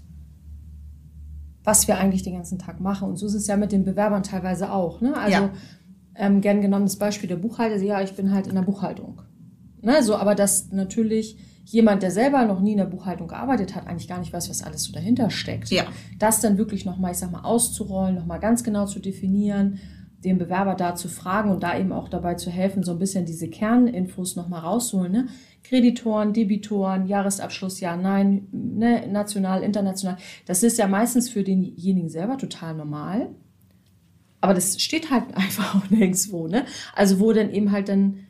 was 1.63 1.88
wir 1.88 1.98
eigentlich 1.98 2.24
den 2.24 2.36
ganzen 2.36 2.59
Tag 2.59 2.80
machen. 2.80 3.09
Und 3.09 3.18
so 3.18 3.25
ist 3.25 3.33
es 3.33 3.48
ja 3.48 3.57
mit 3.57 3.71
den 3.71 3.83
Bewerbern 3.83 4.24
teilweise 4.24 4.71
auch. 4.71 5.01
Ne? 5.01 5.18
Also 5.18 5.31
Ja. 5.45 5.51
ähm, 6.15 6.41
gern 6.41 6.62
genommen 6.62 6.86
das 6.86 6.95
Beispiel 6.98 7.27
der 7.27 7.36
Buchhalter. 7.38 7.75
Ja, 7.83 8.01
ich 8.01 8.13
bin 8.15 8.31
halt 8.31 8.48
in 8.48 8.56
der 8.56 8.62
Buchhaltung. 8.62 9.21
Ne? 9.85 10.03
So, 10.03 10.15
aber 10.15 10.35
dass 10.35 10.71
natürlich 10.71 11.37
jemand, 11.65 12.03
der 12.03 12.11
selber 12.11 12.45
noch 12.45 12.59
nie 12.59 12.73
in 12.73 12.77
der 12.77 12.85
Buchhaltung 12.85 13.27
gearbeitet 13.27 13.75
hat, 13.75 13.87
eigentlich 13.87 14.07
gar 14.07 14.19
nicht 14.19 14.33
weiß, 14.33 14.49
was 14.49 14.61
alles 14.61 14.83
so 14.83 14.93
dahinter 14.93 15.29
steckt. 15.29 15.69
Ja. 15.69 15.85
Das 16.19 16.41
dann 16.41 16.57
wirklich 16.57 16.85
nochmal, 16.85 17.11
ich 17.11 17.17
sag 17.17 17.31
mal, 17.31 17.41
auszurollen, 17.41 18.15
nochmal 18.15 18.39
ganz 18.39 18.63
genau 18.63 18.85
zu 18.85 18.99
definieren, 18.99 19.79
den 20.24 20.38
Bewerber 20.38 20.75
da 20.75 20.95
zu 20.95 21.07
fragen 21.07 21.51
und 21.51 21.63
da 21.63 21.77
eben 21.77 21.91
auch 21.91 22.10
dabei 22.10 22.33
zu 22.36 22.50
helfen, 22.50 22.83
so 22.83 22.91
ein 22.91 23.00
bisschen 23.00 23.25
diese 23.25 23.48
Kerninfos 23.48 24.36
nochmal 24.36 24.62
rauszuholen. 24.62 25.12
Ne? 25.12 25.27
Kreditoren, 25.63 26.33
Debitoren, 26.33 27.07
Jahresabschluss, 27.07 27.79
ja, 27.79 27.95
nein, 27.95 28.48
ne? 28.51 29.07
national, 29.07 29.63
international. 29.63 30.17
Das 30.45 30.63
ist 30.63 30.77
ja 30.77 30.88
meistens 30.88 31.29
für 31.29 31.43
denjenigen 31.43 32.10
selber 32.10 32.38
total 32.38 32.75
normal. 32.75 33.29
Aber 34.41 34.53
das 34.53 34.79
steht 34.81 35.10
halt 35.12 35.25
einfach 35.36 35.75
auch 35.75 35.89
nirgendwo. 35.89 36.48
Ne? 36.48 36.65
Also 36.95 37.19
wo 37.19 37.31
dann 37.33 37.51
eben 37.51 37.71
halt 37.71 37.89
dann, 37.89 38.25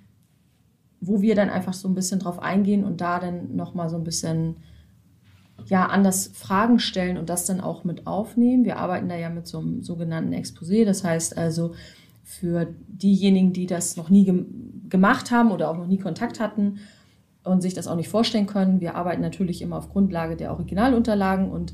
wo 1.08 1.22
wir 1.22 1.36
dann 1.36 1.50
einfach 1.50 1.74
so 1.74 1.88
ein 1.88 1.96
bisschen 1.96 2.20
drauf 2.20 2.40
eingehen 2.40 2.84
und 2.84 3.02
da 3.02 3.20
dann 3.20 3.56
nochmal 3.56 3.90
so 3.90 3.98
ein 3.98 4.04
bisschen 4.04 4.58
ja, 5.68 5.86
anders 5.88 6.28
Fragen 6.34 6.80
stellen 6.80 7.18
und 7.18 7.30
das 7.30 7.46
dann 7.46 7.62
auch 7.62 7.84
mit 7.84 8.08
aufnehmen. 8.08 8.66
Wir 8.66 8.78
arbeiten 8.78 9.10
da 9.10 9.16
ja 9.16 9.30
mit 9.30 9.48
so 9.48 9.60
einem 9.60 9.84
sogenannten 9.84 10.34
Exposé. 10.34 10.86
Das 10.86 11.04
heißt 11.04 11.38
also, 11.38 11.74
für 12.24 12.68
diejenigen, 12.88 13.54
die 13.54 13.66
das 13.66 13.98
noch 13.98 14.10
nie 14.10 14.26
gem 14.26 14.90
gemacht 14.90 15.32
haben 15.32 15.52
oder 15.52 15.70
auch 15.70 15.78
noch 15.78 15.88
nie 15.88 15.98
Kontakt 15.98 16.40
hatten 16.40 16.80
und 17.44 17.62
sich 17.62 17.74
das 17.74 17.88
auch 17.88 17.96
nicht 17.96 18.10
vorstellen 18.10 18.46
können, 18.46 18.82
wir 18.82 18.96
arbeiten 18.96 19.22
natürlich 19.22 19.62
immer 19.62 19.78
auf 19.78 19.90
Grundlage 19.90 20.36
der 20.36 20.52
Originalunterlagen 20.52 21.50
und 21.50 21.74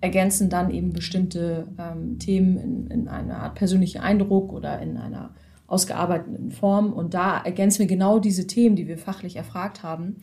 ergänzen 0.00 0.50
dann 0.50 0.70
eben 0.70 0.92
bestimmte 0.92 1.66
ähm, 1.78 2.18
Themen 2.18 2.58
in, 2.58 2.86
in 2.88 3.08
einer 3.08 3.38
Art 3.38 3.54
persönlichen 3.54 4.02
Eindruck 4.02 4.52
oder 4.52 4.80
in 4.80 4.96
einer 4.96 5.30
ausgearbeiteten 5.66 6.50
Form. 6.50 6.92
Und 6.92 7.14
da 7.14 7.38
ergänzen 7.38 7.80
wir 7.80 7.86
genau 7.86 8.18
diese 8.18 8.46
Themen, 8.46 8.76
die 8.76 8.86
wir 8.86 8.98
fachlich 8.98 9.36
erfragt 9.36 9.82
haben, 9.82 10.16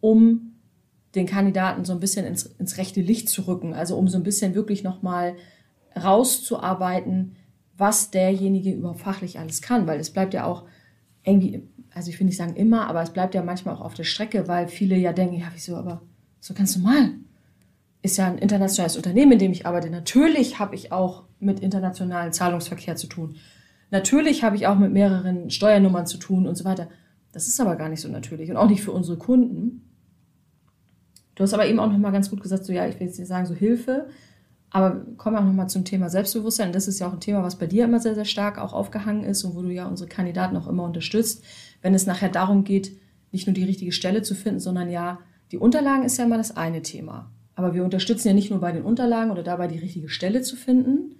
um 0.00 0.52
den 1.14 1.26
Kandidaten 1.26 1.84
so 1.84 1.92
ein 1.92 2.00
bisschen 2.00 2.26
ins, 2.26 2.44
ins 2.44 2.78
rechte 2.78 3.00
Licht 3.00 3.28
zu 3.28 3.42
rücken. 3.42 3.74
Also 3.74 3.96
um 3.96 4.08
so 4.08 4.18
ein 4.18 4.22
bisschen 4.22 4.54
wirklich 4.54 4.82
nochmal 4.82 5.36
rauszuarbeiten, 5.96 7.36
was 7.76 8.10
derjenige 8.10 8.72
überhaupt 8.72 9.00
fachlich 9.00 9.38
alles 9.38 9.62
kann. 9.62 9.86
Weil 9.86 10.00
es 10.00 10.10
bleibt 10.10 10.34
ja 10.34 10.44
auch 10.44 10.64
irgendwie, 11.24 11.62
also 11.92 12.10
ich 12.10 12.18
will 12.20 12.26
nicht 12.26 12.36
sagen 12.36 12.54
immer, 12.54 12.88
aber 12.88 13.02
es 13.02 13.10
bleibt 13.10 13.34
ja 13.34 13.42
manchmal 13.42 13.74
auch 13.74 13.80
auf 13.80 13.94
der 13.94 14.04
Strecke, 14.04 14.48
weil 14.48 14.68
viele 14.68 14.96
ja 14.96 15.12
denken, 15.12 15.36
ja 15.36 15.48
wieso, 15.52 15.76
aber 15.76 16.02
so 16.40 16.54
ganz 16.54 16.76
normal. 16.76 17.12
Ist 18.02 18.18
ja 18.18 18.26
ein 18.28 18.38
internationales 18.38 18.96
Unternehmen, 18.96 19.32
in 19.32 19.38
dem 19.38 19.52
ich 19.52 19.66
arbeite. 19.66 19.90
Natürlich 19.90 20.58
habe 20.58 20.74
ich 20.76 20.92
auch 20.92 21.24
mit 21.40 21.60
internationalen 21.60 22.32
Zahlungsverkehr 22.32 22.94
zu 22.96 23.08
tun. 23.08 23.36
Natürlich 23.90 24.42
habe 24.42 24.56
ich 24.56 24.66
auch 24.66 24.76
mit 24.76 24.92
mehreren 24.92 25.50
Steuernummern 25.50 26.06
zu 26.06 26.18
tun 26.18 26.46
und 26.46 26.56
so 26.56 26.64
weiter. 26.64 26.88
Das 27.32 27.48
ist 27.48 27.60
aber 27.60 27.76
gar 27.76 27.88
nicht 27.88 28.00
so 28.00 28.08
natürlich 28.08 28.50
und 28.50 28.56
auch 28.56 28.68
nicht 28.68 28.82
für 28.82 28.92
unsere 28.92 29.18
Kunden. 29.18 29.82
Du 31.34 31.42
hast 31.42 31.52
aber 31.52 31.66
eben 31.66 31.78
auch 31.78 31.90
noch 31.90 31.98
mal 31.98 32.10
ganz 32.10 32.30
gut 32.30 32.42
gesagt, 32.42 32.64
so 32.64 32.72
ja, 32.72 32.88
ich 32.88 32.98
will 32.98 33.06
jetzt 33.06 33.18
nicht 33.18 33.28
sagen, 33.28 33.46
so 33.46 33.54
Hilfe, 33.54 34.08
aber 34.70 35.02
kommen 35.16 35.36
wir 35.36 35.40
auch 35.40 35.44
noch 35.44 35.52
mal 35.52 35.68
zum 35.68 35.84
Thema 35.84 36.08
Selbstbewusstsein. 36.08 36.72
Das 36.72 36.88
ist 36.88 36.98
ja 36.98 37.08
auch 37.08 37.12
ein 37.12 37.20
Thema, 37.20 37.42
was 37.42 37.56
bei 37.56 37.66
dir 37.66 37.84
immer 37.84 38.00
sehr, 38.00 38.14
sehr 38.14 38.24
stark 38.24 38.58
auch 38.58 38.72
aufgehangen 38.72 39.24
ist 39.24 39.44
und 39.44 39.54
wo 39.54 39.62
du 39.62 39.70
ja 39.70 39.86
unsere 39.86 40.08
Kandidaten 40.08 40.56
auch 40.56 40.66
immer 40.66 40.84
unterstützt, 40.84 41.44
wenn 41.82 41.94
es 41.94 42.06
nachher 42.06 42.30
darum 42.30 42.64
geht, 42.64 42.96
nicht 43.32 43.46
nur 43.46 43.54
die 43.54 43.64
richtige 43.64 43.92
Stelle 43.92 44.22
zu 44.22 44.34
finden, 44.34 44.60
sondern 44.60 44.88
ja, 44.88 45.18
die 45.52 45.58
Unterlagen 45.58 46.04
ist 46.04 46.16
ja 46.16 46.24
immer 46.24 46.38
das 46.38 46.56
eine 46.56 46.82
Thema. 46.82 47.30
Aber 47.54 47.74
wir 47.74 47.84
unterstützen 47.84 48.28
ja 48.28 48.34
nicht 48.34 48.50
nur 48.50 48.60
bei 48.60 48.72
den 48.72 48.82
Unterlagen 48.82 49.30
oder 49.30 49.42
dabei 49.42 49.68
die 49.68 49.78
richtige 49.78 50.08
Stelle 50.08 50.42
zu 50.42 50.56
finden, 50.56 51.15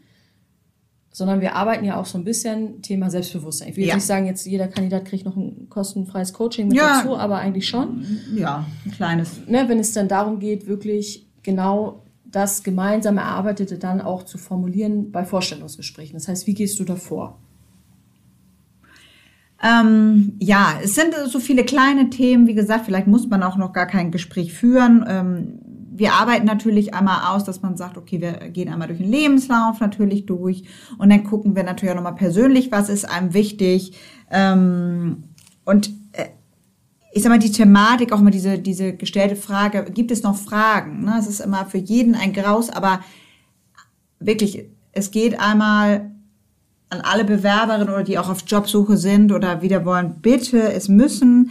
sondern 1.16 1.40
wir 1.40 1.56
arbeiten 1.56 1.86
ja 1.86 1.98
auch 1.98 2.04
so 2.04 2.18
ein 2.18 2.24
bisschen 2.24 2.82
Thema 2.82 3.08
Selbstbewusstsein. 3.08 3.70
Ich 3.70 3.78
will 3.78 3.86
ja. 3.86 3.94
nicht 3.94 4.04
sagen, 4.04 4.26
jetzt 4.26 4.44
jeder 4.44 4.68
Kandidat 4.68 5.06
kriegt 5.06 5.24
noch 5.24 5.34
ein 5.34 5.66
kostenfreies 5.70 6.34
Coaching 6.34 6.68
mit 6.68 6.76
ja. 6.76 6.98
dazu, 6.98 7.16
aber 7.16 7.38
eigentlich 7.38 7.66
schon. 7.66 8.04
Ja, 8.34 8.66
ein 8.84 8.90
kleines. 8.90 9.40
Ne, 9.46 9.64
wenn 9.66 9.78
es 9.78 9.94
dann 9.94 10.08
darum 10.08 10.40
geht, 10.40 10.66
wirklich 10.66 11.26
genau 11.42 12.02
das 12.26 12.62
gemeinsam 12.62 13.16
Erarbeitete 13.16 13.78
dann 13.78 14.02
auch 14.02 14.24
zu 14.24 14.36
formulieren 14.36 15.10
bei 15.10 15.24
Vorstellungsgesprächen. 15.24 16.12
Das 16.12 16.28
heißt, 16.28 16.46
wie 16.46 16.52
gehst 16.52 16.78
du 16.80 16.84
davor? 16.84 17.38
Ähm, 19.62 20.34
ja, 20.38 20.78
es 20.84 20.96
sind 20.96 21.14
so 21.28 21.40
viele 21.40 21.64
kleine 21.64 22.10
Themen. 22.10 22.46
Wie 22.46 22.54
gesagt, 22.54 22.84
vielleicht 22.84 23.06
muss 23.06 23.26
man 23.26 23.42
auch 23.42 23.56
noch 23.56 23.72
gar 23.72 23.86
kein 23.86 24.10
Gespräch 24.10 24.52
führen. 24.52 25.02
Ähm, 25.08 25.60
wir 25.98 26.12
arbeiten 26.12 26.46
natürlich 26.46 26.94
einmal 26.94 27.34
aus, 27.34 27.44
dass 27.44 27.62
man 27.62 27.76
sagt, 27.76 27.96
okay, 27.96 28.20
wir 28.20 28.32
gehen 28.50 28.72
einmal 28.72 28.88
durch 28.88 29.00
den 29.00 29.10
Lebenslauf 29.10 29.80
natürlich 29.80 30.26
durch 30.26 30.64
und 30.98 31.10
dann 31.10 31.24
gucken 31.24 31.56
wir 31.56 31.62
natürlich 31.62 31.92
auch 31.92 31.96
nochmal 31.96 32.14
persönlich, 32.14 32.70
was 32.70 32.88
ist 32.88 33.08
einem 33.08 33.32
wichtig. 33.32 33.96
Ähm, 34.30 35.24
und 35.64 35.90
äh, 36.12 36.26
ich 37.12 37.22
sag 37.22 37.30
mal, 37.30 37.38
die 37.38 37.52
Thematik, 37.52 38.12
auch 38.12 38.20
immer 38.20 38.30
diese, 38.30 38.58
diese 38.58 38.94
gestellte 38.94 39.36
Frage, 39.36 39.84
gibt 39.90 40.10
es 40.10 40.22
noch 40.22 40.36
Fragen? 40.36 41.04
Ne? 41.04 41.16
Es 41.18 41.26
ist 41.26 41.40
immer 41.40 41.64
für 41.64 41.78
jeden 41.78 42.14
ein 42.14 42.32
Graus, 42.32 42.68
aber 42.68 43.00
wirklich, 44.18 44.66
es 44.92 45.10
geht 45.10 45.40
einmal 45.40 46.10
an 46.88 47.00
alle 47.00 47.24
Bewerberinnen 47.24 47.88
oder 47.88 48.04
die 48.04 48.18
auch 48.18 48.28
auf 48.28 48.44
Jobsuche 48.46 48.96
sind 48.96 49.32
oder 49.32 49.62
wieder 49.62 49.84
wollen, 49.84 50.20
bitte, 50.20 50.72
es 50.72 50.88
müssen 50.88 51.50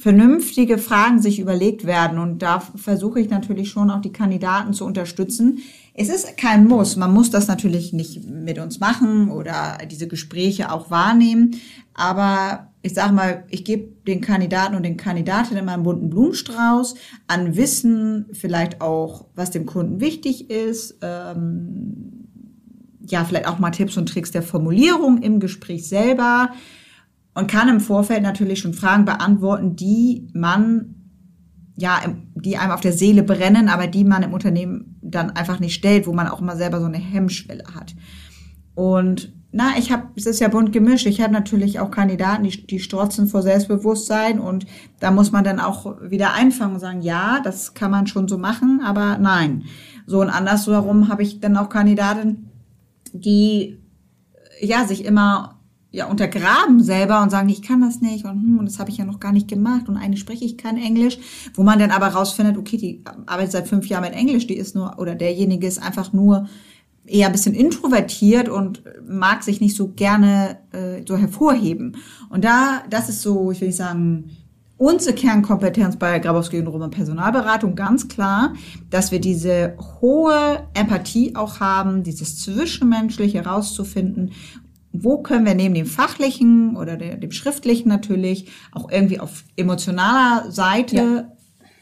vernünftige 0.00 0.78
Fragen 0.78 1.20
sich 1.20 1.40
überlegt 1.40 1.84
werden. 1.84 2.18
Und 2.18 2.40
da 2.40 2.60
versuche 2.60 3.20
ich 3.20 3.28
natürlich 3.28 3.68
schon 3.68 3.90
auch 3.90 4.00
die 4.00 4.12
Kandidaten 4.12 4.72
zu 4.72 4.86
unterstützen. 4.86 5.58
Es 5.92 6.08
ist 6.08 6.38
kein 6.38 6.66
Muss. 6.66 6.96
Man 6.96 7.12
muss 7.12 7.30
das 7.30 7.48
natürlich 7.48 7.92
nicht 7.92 8.24
mit 8.24 8.58
uns 8.58 8.80
machen 8.80 9.30
oder 9.30 9.76
diese 9.90 10.08
Gespräche 10.08 10.72
auch 10.72 10.90
wahrnehmen. 10.90 11.50
Aber 11.92 12.70
ich 12.80 12.94
sage 12.94 13.12
mal, 13.12 13.44
ich 13.50 13.62
gebe 13.66 13.92
den 14.06 14.22
Kandidaten 14.22 14.74
und 14.74 14.84
den 14.84 14.96
Kandidatinnen 14.96 15.62
immer 15.62 15.74
einen 15.74 15.82
bunten 15.82 16.08
Blumenstrauß 16.08 16.94
an 17.26 17.54
Wissen, 17.56 18.24
vielleicht 18.32 18.80
auch, 18.80 19.26
was 19.34 19.50
dem 19.50 19.66
Kunden 19.66 20.00
wichtig 20.00 20.48
ist. 20.48 20.96
Ähm, 21.02 22.26
ja, 23.06 23.22
vielleicht 23.24 23.48
auch 23.48 23.58
mal 23.58 23.70
Tipps 23.70 23.98
und 23.98 24.08
Tricks 24.08 24.30
der 24.30 24.42
Formulierung 24.42 25.20
im 25.20 25.40
Gespräch 25.40 25.86
selber 25.86 26.52
und 27.40 27.50
kann 27.50 27.68
im 27.68 27.80
Vorfeld 27.80 28.22
natürlich 28.22 28.60
schon 28.60 28.74
Fragen 28.74 29.04
beantworten, 29.04 29.74
die 29.74 30.28
man 30.34 30.94
ja, 31.76 32.00
die 32.34 32.58
einem 32.58 32.72
auf 32.72 32.82
der 32.82 32.92
Seele 32.92 33.22
brennen, 33.22 33.70
aber 33.70 33.86
die 33.86 34.04
man 34.04 34.22
im 34.22 34.34
Unternehmen 34.34 34.98
dann 35.00 35.30
einfach 35.30 35.60
nicht 35.60 35.74
stellt, 35.74 36.06
wo 36.06 36.12
man 36.12 36.28
auch 36.28 36.42
immer 36.42 36.56
selber 36.56 36.78
so 36.78 36.86
eine 36.86 36.98
Hemmschwelle 36.98 37.64
hat. 37.74 37.94
Und 38.74 39.32
na, 39.50 39.72
ich 39.78 39.90
habe, 39.90 40.08
es 40.14 40.26
ist 40.26 40.40
ja 40.40 40.48
bunt 40.48 40.72
gemischt. 40.72 41.06
Ich 41.06 41.20
habe 41.22 41.32
natürlich 41.32 41.80
auch 41.80 41.90
Kandidaten, 41.90 42.44
die, 42.44 42.66
die 42.66 42.78
strotzen 42.78 43.26
vor 43.26 43.42
Selbstbewusstsein 43.42 44.38
und 44.38 44.66
da 45.00 45.10
muss 45.10 45.32
man 45.32 45.42
dann 45.42 45.58
auch 45.58 45.96
wieder 46.02 46.34
einfangen 46.34 46.74
und 46.74 46.80
sagen, 46.80 47.00
ja, 47.00 47.40
das 47.42 47.72
kann 47.72 47.90
man 47.90 48.06
schon 48.06 48.28
so 48.28 48.36
machen, 48.36 48.82
aber 48.84 49.16
nein. 49.18 49.64
So 50.06 50.20
und 50.20 50.28
andersherum 50.28 51.08
habe 51.08 51.22
ich 51.22 51.40
dann 51.40 51.56
auch 51.56 51.70
Kandidaten, 51.70 52.50
die 53.12 53.78
ja 54.60 54.84
sich 54.84 55.04
immer 55.04 55.59
ja 55.92 56.06
untergraben 56.06 56.82
selber 56.82 57.22
und 57.22 57.30
sagen, 57.30 57.48
ich 57.48 57.62
kann 57.62 57.80
das 57.80 58.00
nicht 58.00 58.24
und, 58.24 58.42
hm, 58.42 58.58
und 58.58 58.66
das 58.66 58.78
habe 58.78 58.90
ich 58.90 58.98
ja 58.98 59.04
noch 59.04 59.20
gar 59.20 59.32
nicht 59.32 59.48
gemacht 59.48 59.88
und 59.88 59.96
eigentlich 59.96 60.20
spreche 60.20 60.44
ich 60.44 60.56
kein 60.56 60.76
Englisch, 60.76 61.18
wo 61.54 61.62
man 61.62 61.78
dann 61.78 61.90
aber 61.90 62.08
rausfindet, 62.08 62.56
okay, 62.56 62.76
die 62.76 63.02
arbeitet 63.26 63.52
seit 63.52 63.68
fünf 63.68 63.86
Jahren 63.88 64.04
mit 64.04 64.14
Englisch, 64.14 64.46
die 64.46 64.56
ist 64.56 64.74
nur 64.74 64.98
oder 64.98 65.14
derjenige 65.14 65.66
ist 65.66 65.82
einfach 65.82 66.12
nur 66.12 66.48
eher 67.06 67.26
ein 67.26 67.32
bisschen 67.32 67.54
introvertiert 67.54 68.48
und 68.48 68.82
mag 69.06 69.42
sich 69.42 69.60
nicht 69.60 69.76
so 69.76 69.88
gerne 69.88 70.58
äh, 70.72 71.02
so 71.06 71.16
hervorheben. 71.16 71.96
Und 72.28 72.44
da, 72.44 72.82
das 72.88 73.08
ist 73.08 73.22
so, 73.22 73.50
ich 73.50 73.60
will 73.60 73.68
nicht 73.68 73.76
sagen, 73.76 74.30
unsere 74.76 75.14
Kernkompetenz 75.14 75.96
bei 75.96 76.18
Grabowski 76.20 76.58
und 76.58 76.68
Roman 76.68 76.90
Personalberatung 76.90 77.74
ganz 77.74 78.08
klar, 78.08 78.54
dass 78.90 79.10
wir 79.10 79.20
diese 79.20 79.76
hohe 80.00 80.68
Empathie 80.72 81.34
auch 81.34 81.60
haben, 81.60 82.02
dieses 82.02 82.38
Zwischenmenschliche 82.38 83.44
herauszufinden 83.44 84.30
wo 84.92 85.18
können 85.22 85.46
wir 85.46 85.54
neben 85.54 85.74
dem 85.74 85.86
fachlichen 85.86 86.76
oder 86.76 86.96
dem 86.96 87.30
schriftlichen 87.30 87.88
natürlich 87.88 88.50
auch 88.72 88.90
irgendwie 88.90 89.20
auf 89.20 89.44
emotionaler 89.56 90.50
Seite 90.50 90.96
ja. 90.96 91.32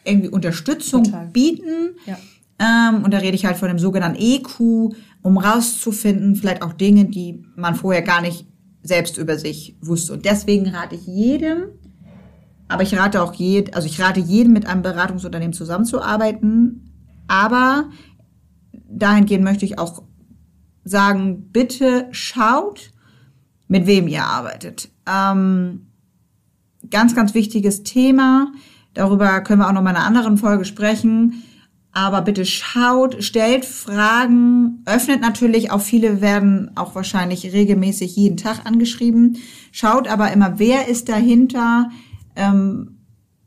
irgendwie 0.05 0.29
Unterstützung 0.29 1.05
Total. 1.05 1.27
bieten. 1.29 1.97
Ja. 2.07 2.19
Ähm, 2.61 3.05
und 3.05 3.15
da 3.15 3.19
rede 3.19 3.35
ich 3.35 3.47
halt 3.47 3.57
von 3.57 3.69
dem 3.69 3.79
sogenannten 3.79 4.21
EQ, 4.21 4.95
um 5.23 5.39
rauszufinden, 5.39 6.37
vielleicht 6.37 6.63
auch 6.63 6.73
Dinge, 6.73 7.07
die 7.07 7.45
man 7.57 7.75
vorher 7.75 8.03
gar 8.03 8.21
nicht 8.21 8.47
selbst 8.83 9.17
über 9.17 9.39
sich 9.39 9.77
wusste. 9.81 10.13
Und 10.13 10.25
deswegen 10.25 10.69
rate 10.69 10.97
ich 10.97 11.07
jedem, 11.07 11.69
aber 12.69 12.83
ich 12.83 12.97
rate 12.97 13.23
auch 13.23 13.35
jedem, 13.35 13.75
also 13.75 13.87
ich 13.87 14.01
rate 14.01 14.21
jedem 14.21 14.53
mit 14.53 14.67
einem 14.67 14.83
Beratungsunternehmen 14.83 15.55
zusammenzuarbeiten. 15.55 16.93
Aber 17.27 17.91
dahingehend 18.89 19.45
möchte 19.45 19.65
ich 19.65 19.79
auch 19.79 20.03
sagen, 20.85 21.51
bitte 21.51 22.09
schaut, 22.11 22.91
mit 23.69 23.87
wem 23.87 24.09
ihr 24.09 24.25
arbeitet. 24.25 24.89
Ähm, 25.07 25.87
ganz, 26.91 27.15
ganz 27.15 27.35
wichtiges 27.35 27.83
Thema. 27.83 28.53
Darüber 28.95 29.41
können 29.43 29.61
wir 29.61 29.69
auch 29.69 29.73
noch 29.73 29.83
mal 29.83 29.91
in 29.91 29.97
einer 29.97 30.07
anderen 30.07 30.39
Folge 30.39 30.65
sprechen. 30.65 31.45
Aber 31.93 32.23
bitte 32.23 32.45
schaut, 32.45 33.25
stellt 33.25 33.65
Fragen, 33.65 34.83
öffnet 34.85 35.21
natürlich 35.21 35.71
auch 35.71 35.81
viele 35.81 36.21
werden 36.21 36.71
auch 36.77 36.95
wahrscheinlich 36.95 37.53
regelmäßig 37.53 38.15
jeden 38.15 38.37
Tag 38.37 38.67
angeschrieben. 38.67 39.39
Schaut 39.73 40.07
aber 40.07 40.31
immer, 40.33 40.59
wer 40.59 40.87
ist 40.89 41.09
dahinter, 41.09 41.91
ähm, 42.37 42.98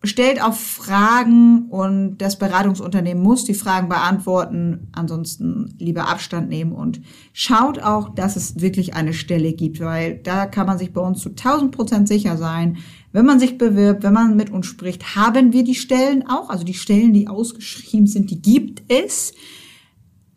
stellt 0.04 0.42
auch 0.42 0.56
Fragen 0.56 1.68
und 1.70 2.18
das 2.18 2.40
Beratungsunternehmen 2.40 3.22
muss 3.22 3.46
die 3.46 3.54
Fragen 3.54 3.88
beantworten. 3.88 4.88
Ansonsten 4.94 5.76
lieber 5.78 6.08
Abstand 6.08 6.50
nehmen 6.50 6.72
und 6.72 7.02
schaut 7.34 7.80
auch, 7.80 8.10
dass 8.10 8.36
es 8.36 8.60
wirklich 8.60 8.96
eine 8.96 9.14
Stelle 9.14 9.54
gibt, 9.54 9.80
weil 9.80 10.18
da 10.18 10.48
kann 10.48 10.66
man 10.66 10.80
sich 10.80 10.92
bei 10.92 11.02
uns 11.02 11.20
zu 11.20 11.30
1000 11.30 11.72
Prozent 11.72 12.08
sicher 12.08 12.36
sein. 12.38 12.78
Wenn 13.12 13.26
man 13.26 13.40
sich 13.40 13.60
bewirbt, 13.60 14.02
wenn 14.04 14.14
man 14.14 14.36
mit 14.36 14.50
uns 14.50 14.66
spricht, 14.66 15.16
haben 15.16 15.54
wir 15.54 15.64
die 15.64 15.76
Stellen 15.76 16.28
auch. 16.28 16.50
Also 16.50 16.64
die 16.64 16.74
Stellen, 16.74 17.14
die 17.14 17.28
ausgeschrieben 17.28 18.08
sind, 18.08 18.32
die 18.32 18.42
gibt 18.42 18.82
es. 18.92 19.34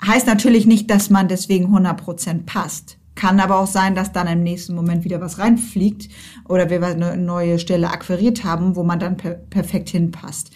Heißt 0.04 0.26
natürlich 0.26 0.66
nicht, 0.66 0.90
dass 0.90 1.08
man 1.08 1.28
deswegen 1.28 1.66
100 1.66 1.96
Prozent 1.96 2.46
passt. 2.46 2.98
Kann 3.14 3.38
aber 3.38 3.60
auch 3.60 3.66
sein, 3.66 3.94
dass 3.94 4.12
dann 4.12 4.26
im 4.26 4.42
nächsten 4.42 4.74
Moment 4.74 5.04
wieder 5.04 5.20
was 5.20 5.38
reinfliegt 5.38 6.08
oder 6.48 6.68
wir 6.68 6.82
eine 6.82 7.16
neue 7.16 7.58
Stelle 7.58 7.90
akquiriert 7.90 8.44
haben, 8.44 8.74
wo 8.74 8.82
man 8.82 8.98
dann 8.98 9.16
per 9.16 9.34
perfekt 9.34 9.88
hinpasst. 9.90 10.50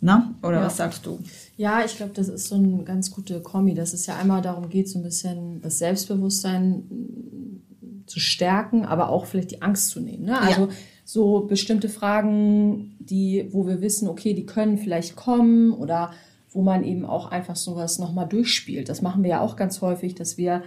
Na? 0.00 0.34
Oder 0.42 0.58
ja. 0.58 0.66
was 0.66 0.76
sagst 0.76 1.06
du? 1.06 1.18
Ja, 1.56 1.84
ich 1.84 1.96
glaube, 1.96 2.12
das 2.14 2.28
ist 2.28 2.48
so 2.48 2.54
ein 2.54 2.84
ganz 2.84 3.10
guter 3.10 3.40
Kombi, 3.40 3.74
dass 3.74 3.92
es 3.92 4.06
ja 4.06 4.16
einmal 4.16 4.42
darum 4.42 4.68
geht, 4.68 4.88
so 4.88 4.98
ein 4.98 5.02
bisschen 5.02 5.60
das 5.62 5.78
Selbstbewusstsein 5.78 6.84
zu 8.06 8.20
stärken, 8.20 8.84
aber 8.84 9.08
auch 9.08 9.26
vielleicht 9.26 9.50
die 9.50 9.62
Angst 9.62 9.88
zu 9.88 10.00
nehmen. 10.00 10.26
Ne? 10.26 10.40
Also 10.40 10.66
ja. 10.66 10.72
so 11.04 11.40
bestimmte 11.40 11.88
Fragen, 11.88 12.96
die, 13.00 13.48
wo 13.50 13.66
wir 13.66 13.80
wissen, 13.80 14.06
okay, 14.06 14.34
die 14.34 14.46
können 14.46 14.78
vielleicht 14.78 15.16
kommen 15.16 15.72
oder 15.72 16.12
wo 16.50 16.62
man 16.62 16.84
eben 16.84 17.04
auch 17.04 17.30
einfach 17.30 17.56
sowas 17.56 17.98
nochmal 17.98 18.28
durchspielt. 18.28 18.88
Das 18.88 19.02
machen 19.02 19.22
wir 19.22 19.30
ja 19.30 19.40
auch 19.40 19.56
ganz 19.56 19.80
häufig, 19.80 20.14
dass 20.14 20.38
wir 20.38 20.62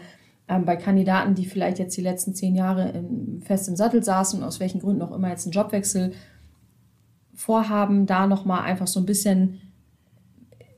bei 0.58 0.76
Kandidaten, 0.76 1.36
die 1.36 1.46
vielleicht 1.46 1.78
jetzt 1.78 1.96
die 1.96 2.02
letzten 2.02 2.34
zehn 2.34 2.56
Jahre 2.56 2.90
im, 2.90 3.42
fest 3.42 3.68
im 3.68 3.76
Sattel 3.76 4.04
saßen 4.04 4.42
aus 4.44 4.60
welchen 4.60 4.80
Gründen 4.80 5.04
auch 5.04 5.12
immer 5.12 5.30
jetzt 5.30 5.46
einen 5.46 5.54
Jobwechsel 5.54 6.14
vorhaben, 7.36 8.08
da 8.08 8.26
nochmal 8.26 8.64
einfach 8.64 8.88
so 8.88 9.00
ein 9.00 9.06
bisschen, 9.06 9.62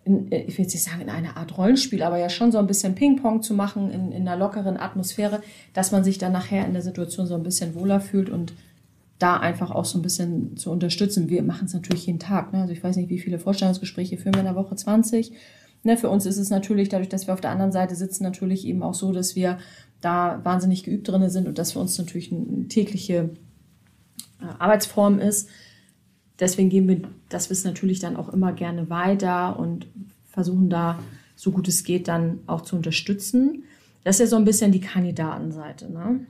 in, 0.04 0.30
äh, 0.32 0.44
ich 0.44 0.58
will 0.58 0.66
jetzt 0.66 0.74
nicht 0.74 0.84
sagen 0.84 1.02
in 1.02 1.10
einer 1.10 1.38
Art 1.38 1.58
Rollenspiel, 1.58 2.04
aber 2.04 2.18
ja 2.18 2.30
schon 2.30 2.52
so 2.52 2.58
ein 2.58 2.68
bisschen 2.68 2.96
Ping-Pong 2.96 3.42
zu 3.42 3.54
machen 3.54 3.92
in, 3.92 4.12
in 4.12 4.28
einer 4.28 4.38
lockeren 4.38 4.78
Atmosphäre, 4.78 5.42
dass 5.74 5.92
man 5.92 6.04
sich 6.04 6.18
dann 6.18 6.34
nachher 6.34 6.66
in 6.66 6.74
der 6.74 6.82
Situation 6.82 7.26
so 7.26 7.36
ein 7.36 7.44
bisschen 7.44 7.74
wohler 7.74 8.02
fühlt 8.02 8.30
und 8.30 8.54
da 9.20 9.38
einfach 9.38 9.72
auch 9.72 9.86
so 9.86 9.98
ein 10.00 10.02
bisschen 10.02 10.58
zu 10.58 10.70
unterstützen. 10.72 11.30
Wir 11.30 11.44
machen 11.44 11.66
es 11.66 11.74
natürlich 11.74 12.08
jeden 12.08 12.20
Tag. 12.20 12.52
Ne? 12.52 12.62
Also 12.62 12.74
ich 12.74 12.84
weiß 12.84 12.98
nicht, 12.98 13.10
wie 13.10 13.20
viele 13.20 13.40
Vorstellungsgespräche 13.40 14.18
führen 14.18 14.34
wir 14.34 14.42
in 14.42 14.48
der 14.48 14.56
Woche 14.56 14.76
20 14.76 15.32
Ne, 15.84 15.98
für 15.98 16.10
uns 16.10 16.26
ist 16.26 16.38
es 16.38 16.50
natürlich, 16.50 16.90
dadurch, 16.90 17.10
dass 17.10 17.26
wir 17.28 17.34
auf 17.34 17.42
der 17.42 17.50
anderen 17.50 17.72
Seite 17.72 17.96
sitzen, 17.96 18.24
natürlich 18.24 18.68
eben 18.68 18.84
auch 18.84 18.94
so, 18.94 19.12
dass 19.12 19.36
wir 19.36 19.58
da 20.00 20.40
wahnsinnig 20.44 20.84
geübt 20.84 21.08
drin 21.08 21.28
sind 21.30 21.48
und 21.48 21.58
dass 21.58 21.72
für 21.72 21.80
uns 21.80 21.98
natürlich 21.98 22.32
eine 22.32 22.68
tägliche 22.68 23.32
äh, 24.40 24.46
Arbeitsform 24.60 25.20
ist. 25.20 25.50
Deswegen 26.40 26.70
geben 26.70 26.88
wir 26.88 27.02
das 27.30 27.50
Wissen 27.50 27.68
natürlich 27.68 28.00
dann 28.00 28.16
auch 28.16 28.30
immer 28.30 28.54
gerne 28.54 28.90
weiter 28.90 29.58
und 29.60 29.88
versuchen 30.30 30.70
da, 30.70 31.00
so 31.36 31.52
gut 31.52 31.68
es 31.68 31.84
geht, 31.84 32.08
dann 32.08 32.40
auch 32.46 32.62
zu 32.62 32.76
unterstützen. 32.76 33.64
Das 34.04 34.18
ist 34.18 34.20
ja 34.20 34.28
so 34.28 34.36
ein 34.36 34.46
bisschen 34.46 34.72
die 34.72 34.82
Kandidatenseite. 34.82 35.92
Ne? 35.92 36.28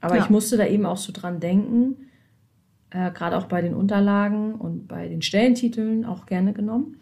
Aber 0.00 0.16
ja. 0.16 0.24
ich 0.24 0.30
musste 0.30 0.56
da 0.56 0.66
eben 0.66 0.86
auch 0.86 0.96
so 0.96 1.12
dran 1.12 1.40
denken, 1.40 1.96
äh, 2.88 3.10
gerade 3.10 3.36
auch 3.36 3.46
bei 3.46 3.60
den 3.60 3.74
Unterlagen 3.74 4.54
und 4.54 4.88
bei 4.88 5.08
den 5.08 5.20
Stellentiteln 5.20 6.06
auch 6.06 6.24
gerne 6.24 6.54
genommen 6.54 6.96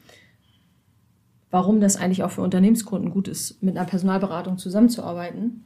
warum 1.55 1.81
das 1.81 1.95
eigentlich 1.95 2.25
auch 2.25 2.33
für 2.33 2.43
Unternehmenskunden 2.43 3.13
gut 3.13 3.29
ist, 3.29 3.63
mit 3.63 3.77
einer 3.77 3.87
Personalberatung 3.87 4.59
zusammenzuarbeiten. 4.59 5.65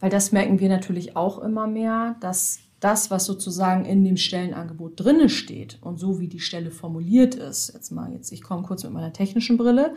Weil 0.00 0.08
das 0.08 0.32
merken 0.32 0.60
wir 0.60 0.70
natürlich 0.70 1.14
auch 1.14 1.40
immer 1.40 1.66
mehr, 1.66 2.16
dass 2.20 2.60
das, 2.80 3.10
was 3.10 3.26
sozusagen 3.26 3.84
in 3.84 4.02
dem 4.02 4.16
Stellenangebot 4.16 4.98
drinne 4.98 5.28
steht 5.28 5.76
und 5.82 5.98
so 5.98 6.20
wie 6.20 6.28
die 6.28 6.40
Stelle 6.40 6.70
formuliert 6.70 7.34
ist, 7.34 7.74
jetzt 7.74 7.90
mal 7.90 8.10
jetzt, 8.14 8.32
ich 8.32 8.40
komme 8.40 8.62
kurz 8.62 8.82
mit 8.82 8.94
meiner 8.94 9.12
technischen 9.12 9.58
Brille, 9.58 9.94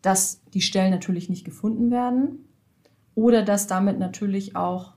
dass 0.00 0.42
die 0.54 0.60
Stellen 0.60 0.92
natürlich 0.92 1.28
nicht 1.28 1.44
gefunden 1.44 1.90
werden 1.90 2.44
oder 3.16 3.42
dass 3.42 3.66
damit 3.66 3.98
natürlich 3.98 4.54
auch 4.54 4.92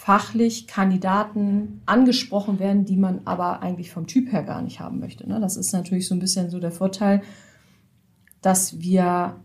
fachlich 0.00 0.66
Kandidaten 0.66 1.82
angesprochen 1.84 2.58
werden, 2.58 2.86
die 2.86 2.96
man 2.96 3.20
aber 3.26 3.60
eigentlich 3.60 3.90
vom 3.90 4.06
Typ 4.06 4.32
her 4.32 4.42
gar 4.42 4.62
nicht 4.62 4.80
haben 4.80 4.98
möchte. 4.98 5.28
Ne? 5.28 5.38
Das 5.40 5.58
ist 5.58 5.72
natürlich 5.72 6.08
so 6.08 6.14
ein 6.14 6.20
bisschen 6.20 6.48
so 6.48 6.58
der 6.58 6.72
Vorteil, 6.72 7.20
dass 8.40 8.80
wir 8.80 9.36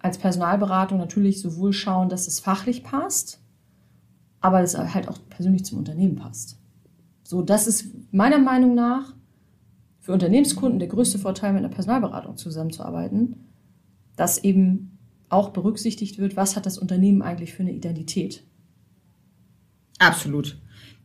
als 0.00 0.18
Personalberatung 0.18 0.98
natürlich 0.98 1.40
sowohl 1.40 1.72
schauen, 1.72 2.10
dass 2.10 2.28
es 2.28 2.40
fachlich 2.40 2.82
passt, 2.84 3.40
aber 4.42 4.60
es 4.60 4.76
halt 4.76 5.08
auch 5.08 5.18
persönlich 5.30 5.64
zum 5.64 5.78
Unternehmen 5.78 6.16
passt. 6.16 6.58
So, 7.22 7.40
das 7.40 7.66
ist 7.66 7.86
meiner 8.12 8.38
Meinung 8.38 8.74
nach 8.74 9.14
für 10.00 10.12
Unternehmenskunden 10.12 10.78
der 10.78 10.88
größte 10.88 11.18
Vorteil, 11.18 11.54
mit 11.54 11.64
einer 11.64 11.74
Personalberatung 11.74 12.36
zusammenzuarbeiten, 12.36 13.46
dass 14.14 14.44
eben 14.44 14.98
auch 15.30 15.48
berücksichtigt 15.48 16.18
wird, 16.18 16.36
was 16.36 16.54
hat 16.54 16.66
das 16.66 16.76
Unternehmen 16.76 17.22
eigentlich 17.22 17.54
für 17.54 17.62
eine 17.62 17.72
Identität. 17.72 18.44
Absolut. 19.98 20.56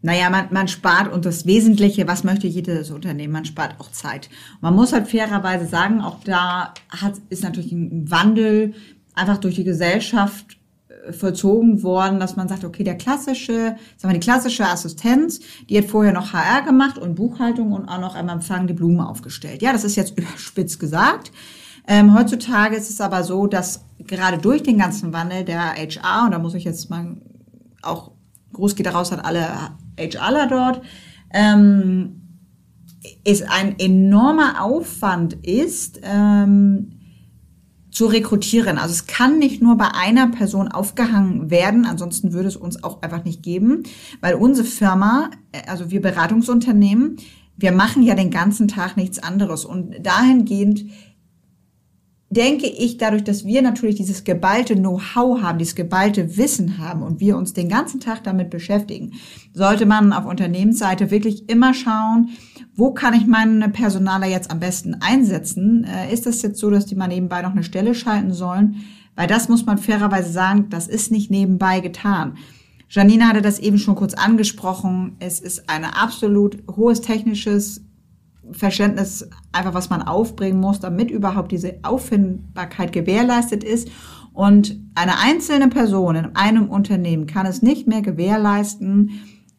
Naja, 0.02 0.30
man, 0.30 0.48
man 0.52 0.68
spart 0.70 1.12
und 1.12 1.26
das 1.26 1.46
Wesentliche, 1.46 2.08
was 2.08 2.24
möchte 2.24 2.48
jedes 2.48 2.90
Unternehmen? 2.90 3.34
Man 3.34 3.46
spart 3.46 3.76
auch 3.80 3.92
Zeit. 3.92 4.30
Man 4.62 4.74
muss 4.74 4.94
halt 4.94 5.10
fairerweise 5.10 5.66
sagen, 5.66 6.00
auch 6.00 6.24
da 6.24 6.74
hat, 6.90 7.16
ist 7.30 7.44
natürlich 7.44 7.74
ein 7.74 8.10
Wandel 8.10 8.74
einfach 9.14 9.40
durch 9.40 9.56
die 9.56 9.66
Gesellschaft 9.66 10.58
äh, 10.88 11.12
vollzogen 11.12 11.84
worden, 11.84 12.22
dass 12.22 12.38
man 12.38 12.48
sagt, 12.48 12.64
okay, 12.64 12.86
der 12.86 12.98
klassische, 12.98 13.76
sagen 13.98 14.14
wir 14.14 14.20
die 14.20 14.26
klassische 14.26 14.66
Assistenz, 14.66 15.42
die 15.70 15.78
hat 15.78 15.86
vorher 15.86 16.14
noch 16.14 16.32
HR 16.32 16.62
gemacht 16.62 16.98
und 16.98 17.16
Buchhaltung 17.16 17.74
und 17.74 17.90
auch 17.90 18.00
noch 18.00 18.16
am 18.16 18.30
Empfang 18.30 18.68
die 18.68 18.74
Blumen 18.74 19.02
aufgestellt. 19.02 19.62
Ja, 19.62 19.74
das 19.74 19.84
ist 19.84 19.98
jetzt 19.98 20.12
überspitzt 20.18 20.80
gesagt. 20.80 21.34
Ähm, 21.86 22.14
heutzutage 22.18 22.78
ist 22.78 22.90
es 22.90 23.02
aber 23.02 23.26
so, 23.26 23.48
dass 23.48 23.84
gerade 23.98 24.38
durch 24.38 24.64
den 24.64 24.78
ganzen 24.78 25.12
Wandel 25.12 25.44
der 25.44 25.74
HR, 25.74 26.26
und 26.26 26.32
da 26.32 26.40
muss 26.40 26.54
ich 26.54 26.64
jetzt 26.64 26.90
mal 26.90 27.18
auch 27.82 28.12
groß 28.54 28.76
geht 28.76 28.86
daraus 28.86 29.12
hat 29.12 29.24
alle 29.24 29.48
HRler 29.98 30.48
dort, 30.48 30.82
ähm, 31.34 32.22
ist 33.24 33.50
ein 33.50 33.78
enormer 33.80 34.64
Aufwand 34.64 35.34
ist, 35.34 36.00
ähm, 36.04 37.00
zu 37.92 38.06
rekrutieren. 38.06 38.78
Also 38.78 38.94
es 38.94 39.08
kann 39.08 39.40
nicht 39.40 39.62
nur 39.62 39.76
bei 39.78 39.90
einer 39.94 40.28
Person 40.28 40.68
aufgehangen 40.68 41.50
werden, 41.50 41.86
ansonsten 41.86 42.34
würde 42.34 42.48
es 42.48 42.56
uns 42.56 42.84
auch 42.84 43.02
einfach 43.02 43.26
nicht 43.26 43.44
geben, 43.44 43.84
weil 44.22 44.36
unsere 44.36 44.68
Firma, 44.68 45.32
äh, 45.52 45.68
also 45.68 45.92
wir 45.92 46.02
Beratungsunternehmen, 46.02 47.18
wir 47.58 47.72
machen 47.74 48.04
ja 48.04 48.16
den 48.16 48.32
ganzen 48.32 48.68
Tag 48.70 48.96
nichts 48.96 49.20
anderes 49.20 49.66
und 49.66 49.96
dahingehend 50.02 50.86
denke 52.30 52.68
ich, 52.68 52.98
dadurch, 52.98 53.24
dass 53.24 53.46
wir 53.46 53.62
natürlich 53.62 53.96
dieses 53.96 54.24
geballte 54.24 54.76
Know-how 54.76 55.42
haben, 55.42 55.58
dieses 55.58 55.76
geballte 55.76 56.38
Wissen 56.38 56.78
haben 56.78 57.02
und 57.02 57.20
wir 57.20 57.36
uns 57.36 57.54
den 57.54 57.70
ganzen 57.70 58.00
Tag 58.00 58.24
damit 58.24 58.52
beschäftigen, 58.52 59.14
sollte 59.54 59.86
man 59.86 60.14
auf 60.14 60.26
Unternehmensseite 60.26 61.10
wirklich 61.10 61.50
immer 61.50 61.74
schauen, 61.74 62.30
wo 62.76 62.94
kann 62.94 63.16
ich 63.16 63.26
meine 63.26 63.70
Personaler 63.70 64.28
jetzt 64.28 64.52
am 64.52 64.60
besten 64.60 64.96
einsetzen? 65.02 65.84
Äh, 65.84 66.14
ist 66.14 66.26
das 66.26 66.42
jetzt 66.42 66.60
so, 66.60 66.70
dass 66.70 66.86
die 66.86 66.96
mal 66.96 67.08
nebenbei 67.08 67.42
noch 67.42 67.52
eine 67.52 67.64
Stelle 67.64 67.96
schalten 67.96 68.32
sollen? 68.32 68.84
Weil 69.16 69.28
das 69.28 69.50
muss 69.50 69.66
man 69.66 69.78
fairerweise 69.78 70.32
sagen, 70.32 70.68
das 70.70 70.88
ist 70.88 71.12
nicht 71.12 71.32
nebenbei 71.32 71.80
getan. 71.80 72.38
Janina 72.90 73.28
hatte 73.28 73.42
das 73.42 73.60
eben 73.60 73.78
schon 73.78 73.96
kurz 73.96 74.14
angesprochen. 74.14 75.16
Es 75.20 75.40
ist 75.40 75.70
ein 75.70 75.84
absolut 75.84 76.58
hohes 76.76 77.02
technisches 77.02 77.82
Verständnis 78.52 79.30
einfach, 79.52 79.74
was 79.74 79.90
man 79.90 80.02
aufbringen 80.02 80.60
muss, 80.60 80.80
damit 80.80 81.12
überhaupt 81.12 81.52
diese 81.52 81.80
Auffindbarkeit 81.84 82.92
gewährleistet 82.92 83.64
ist. 83.64 83.90
Und 84.34 84.80
eine 84.96 85.20
einzelne 85.20 85.68
Person 85.68 86.16
in 86.16 86.36
einem 86.36 86.70
Unternehmen 86.70 87.28
kann 87.28 87.46
es 87.46 87.62
nicht 87.62 87.88
mehr 87.88 88.02
gewährleisten, 88.02 89.12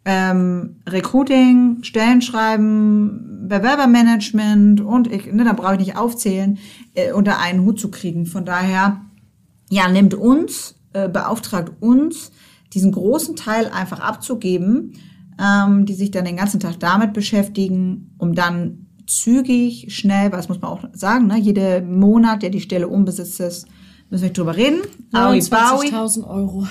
ähm, 0.04 0.76
Recruiting, 0.88 1.82
Stellenschreiben, 1.82 3.48
Bewerbermanagement 3.48 4.80
und 4.80 5.12
ich, 5.12 5.30
ne, 5.30 5.44
da 5.44 5.52
brauche 5.52 5.74
ich 5.74 5.80
nicht 5.80 5.96
aufzählen, 5.96 6.58
äh, 6.94 7.12
unter 7.12 7.38
einen 7.40 7.64
Hut 7.64 7.78
zu 7.78 7.90
kriegen. 7.90 8.26
Von 8.26 8.44
daher, 8.44 9.02
ja, 9.68 9.88
nimmt 9.88 10.14
uns, 10.14 10.76
äh, 10.94 11.08
beauftragt 11.08 11.72
uns, 11.80 12.32
diesen 12.72 12.92
großen 12.92 13.36
Teil 13.36 13.68
einfach 13.68 14.00
abzugeben 14.00 14.94
ähm, 15.40 15.86
die 15.86 15.94
sich 15.94 16.10
dann 16.10 16.24
den 16.24 16.36
ganzen 16.36 16.60
Tag 16.60 16.78
damit 16.80 17.12
beschäftigen, 17.12 18.14
um 18.18 18.34
dann 18.34 18.86
zügig, 19.06 19.86
schnell, 19.88 20.30
was 20.32 20.48
muss 20.48 20.60
man 20.60 20.70
auch 20.70 20.84
sagen, 20.92 21.26
ne, 21.26 21.38
jede 21.38 21.82
Monat, 21.82 22.42
der 22.42 22.50
die 22.50 22.60
Stelle 22.60 22.88
unbesetzt 22.88 23.40
ist, 23.40 23.66
müssen 24.10 24.24
wir 24.24 24.32
drüber 24.32 24.56
reden. 24.56 24.80
29.000 25.12 26.28
Euro 26.28 26.66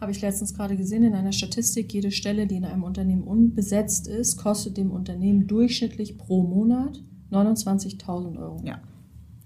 habe 0.00 0.12
ich 0.12 0.20
letztens 0.20 0.54
gerade 0.54 0.76
gesehen 0.76 1.04
in 1.04 1.14
einer 1.14 1.32
Statistik. 1.32 1.92
Jede 1.92 2.10
Stelle, 2.10 2.46
die 2.46 2.56
in 2.56 2.64
einem 2.64 2.82
Unternehmen 2.82 3.22
unbesetzt 3.22 4.06
ist, 4.06 4.36
kostet 4.36 4.76
dem 4.76 4.90
Unternehmen 4.90 5.46
durchschnittlich 5.46 6.18
pro 6.18 6.42
Monat 6.42 7.02
29.000 7.30 8.38
Euro. 8.38 8.60
Ja. 8.64 8.80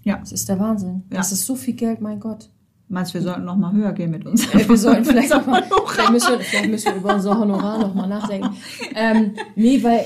Ja. 0.03 0.17
Das 0.17 0.31
ist 0.31 0.49
der 0.49 0.59
Wahnsinn. 0.59 1.03
Ja. 1.11 1.17
Das 1.17 1.31
ist 1.31 1.45
so 1.45 1.55
viel 1.55 1.75
Geld, 1.75 2.01
mein 2.01 2.19
Gott. 2.19 2.49
Meinst 2.91 3.11
du, 3.11 3.15
wir 3.15 3.21
sollten 3.21 3.45
noch 3.45 3.55
mal 3.55 3.71
höher 3.71 3.93
gehen 3.93 4.09
mit 4.09 4.25
uns? 4.25 4.51
wir 4.51 4.77
sollten 4.77 5.05
vielleicht, 5.05 5.29
noch 5.29 5.45
mal, 5.45 5.63
vielleicht, 5.87 6.11
müssen 6.11 6.31
wir, 6.31 6.39
vielleicht 6.39 6.69
müssen 6.69 6.85
wir 6.87 6.95
über 6.95 7.13
unser 7.13 7.39
Honorar 7.39 7.77
noch 7.79 7.93
mal 7.93 8.07
nachdenken. 8.07 8.55
Ähm, 8.95 9.33
nee, 9.55 9.81
weil 9.83 10.05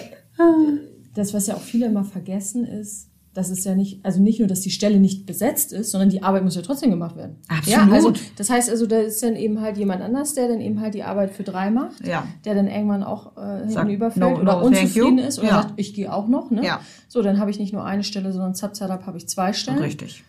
das, 1.16 1.34
was 1.34 1.48
ja 1.48 1.56
auch 1.56 1.62
viele 1.62 1.86
immer 1.86 2.04
vergessen 2.04 2.66
ist, 2.66 3.10
das 3.34 3.50
ist 3.50 3.66
ja 3.66 3.74
nicht, 3.74 4.06
also 4.06 4.22
nicht 4.22 4.40
nur, 4.40 4.48
dass 4.48 4.62
die 4.62 4.70
Stelle 4.70 5.00
nicht 5.00 5.26
besetzt 5.26 5.74
ist, 5.74 5.90
sondern 5.90 6.10
die 6.10 6.22
Arbeit 6.22 6.44
muss 6.44 6.56
ja 6.56 6.62
trotzdem 6.62 6.92
gemacht 6.92 7.16
werden. 7.16 7.38
Absolut. 7.48 7.68
Ja, 7.68 7.92
also 7.92 8.14
das 8.36 8.50
heißt 8.50 8.70
also, 8.70 8.86
da 8.86 9.00
ist 9.00 9.24
dann 9.24 9.36
eben 9.36 9.60
halt 9.62 9.78
jemand 9.78 10.04
anders, 10.04 10.36
der 10.36 10.48
dann 10.48 10.62
eben 10.62 10.82
halt 10.82 10.94
die 10.94 11.04
Arbeit 11.04 11.32
für 11.32 11.42
drei 11.42 11.72
macht, 11.72 12.06
ja. 12.06 12.28
der 12.46 12.54
dann 12.54 12.68
irgendwann 12.68 13.02
auch 13.02 13.36
äh, 13.38 13.68
hinten 13.68 13.90
überfällt 13.90 14.24
no, 14.24 14.40
oder 14.40 14.60
no, 14.60 14.66
unzufrieden 14.68 15.18
ist 15.18 15.40
oder 15.40 15.48
ja. 15.48 15.62
sagt, 15.64 15.74
ich 15.78 15.96
gehe 15.96 16.14
auch 16.14 16.28
noch. 16.28 16.52
Ne? 16.52 16.64
Ja. 16.64 16.82
So, 17.08 17.24
dann 17.24 17.40
habe 17.40 17.50
ich 17.50 17.58
nicht 17.58 17.74
nur 17.74 17.84
eine 17.84 18.04
Stelle, 18.04 18.32
sondern 18.34 18.54
zap, 18.54 18.76
zap, 18.76 19.06
habe 19.08 19.18
ich 19.18 19.28
zwei 19.28 19.52
Stellen. 19.54 19.80
Richtig. 19.80 20.24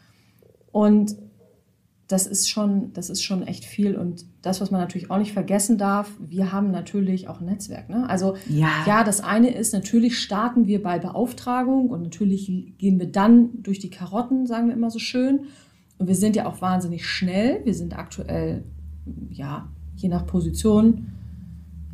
Und 0.73 1.15
das 2.09 2.27
ist 2.27 2.51
schon, 2.51 2.93
das 2.93 3.09
ist 3.09 3.23
schon 3.23 3.43
echt 3.47 3.65
viel. 3.65 3.97
Und 3.97 4.27
das, 4.43 4.61
was 4.61 4.71
man 4.71 4.81
natürlich 4.81 5.11
auch 5.11 5.19
nicht 5.19 5.33
vergessen 5.33 5.79
darf, 5.79 6.11
wir 6.21 6.53
haben 6.53 6.71
natürlich 6.71 7.29
auch 7.29 7.41
ein 7.41 7.47
Netzwerk. 7.47 7.89
Ne? 7.89 8.09
Also 8.09 8.37
ja. 8.49 8.69
ja, 8.87 9.05
das 9.05 9.23
eine 9.23 9.55
ist, 9.55 9.73
natürlich 9.73 10.19
starten 10.19 10.67
wir 10.67 10.83
bei 10.83 10.99
Beauftragung 10.99 11.89
und 11.89 12.03
natürlich 12.03 12.47
gehen 12.79 12.99
wir 12.99 13.11
dann 13.11 13.63
durch 13.63 13.79
die 13.79 13.91
Karotten, 13.91 14.47
sagen 14.47 14.69
wir 14.69 14.75
immer 14.75 14.91
so 14.91 14.99
schön. 14.99 15.47
Und 15.97 16.09
wir 16.09 16.15
sind 16.15 16.37
ja 16.37 16.47
auch 16.47 16.61
wahnsinnig 16.61 17.07
schnell. 17.07 17.61
Wir 17.65 17.75
sind 17.75 17.97
aktuell, 17.97 18.65
ja, 19.31 19.69
je 19.97 20.09
nach 20.09 20.27
Position 20.27 21.07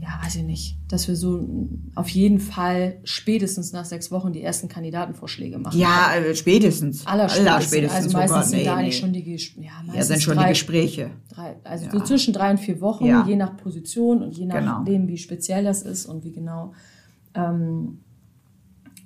ja, 0.00 0.18
weiß 0.24 0.36
ich 0.36 0.44
nicht, 0.44 0.78
dass 0.88 1.08
wir 1.08 1.16
so 1.16 1.46
auf 1.94 2.08
jeden 2.08 2.40
Fall 2.40 3.00
spätestens 3.04 3.72
nach 3.72 3.84
sechs 3.84 4.10
Wochen 4.10 4.32
die 4.32 4.42
ersten 4.42 4.66
Kandidatenvorschläge 4.68 5.58
machen. 5.58 5.78
Ja, 5.78 6.14
äh, 6.14 6.34
spätestens. 6.34 7.06
Aller 7.06 7.28
spätestens. 7.28 7.52
Aller 7.52 7.60
spätestens 7.60 8.04
also 8.04 8.16
meistens 8.16 8.50
sind 8.50 8.58
nee, 8.60 8.64
da 8.64 8.76
eigentlich 8.76 8.98
schon 8.98 9.12
die, 9.12 9.20
ja, 9.20 9.72
meistens 9.84 9.94
ja, 9.94 10.02
sind 10.02 10.22
schon 10.22 10.36
drei, 10.36 10.44
die 10.44 10.48
Gespräche. 10.50 11.10
Drei, 11.28 11.56
also 11.64 11.84
ja. 11.84 11.92
so 11.92 12.00
zwischen 12.00 12.32
drei 12.32 12.50
und 12.50 12.58
vier 12.58 12.80
Wochen, 12.80 13.04
ja. 13.04 13.26
je 13.26 13.36
nach 13.36 13.58
Position 13.58 14.22
und 14.22 14.36
je 14.36 14.46
nachdem, 14.46 15.02
genau. 15.02 15.08
wie 15.08 15.18
speziell 15.18 15.64
das 15.64 15.82
ist 15.82 16.06
und 16.06 16.24
wie 16.24 16.32
genau 16.32 16.72
ähm, 17.34 18.00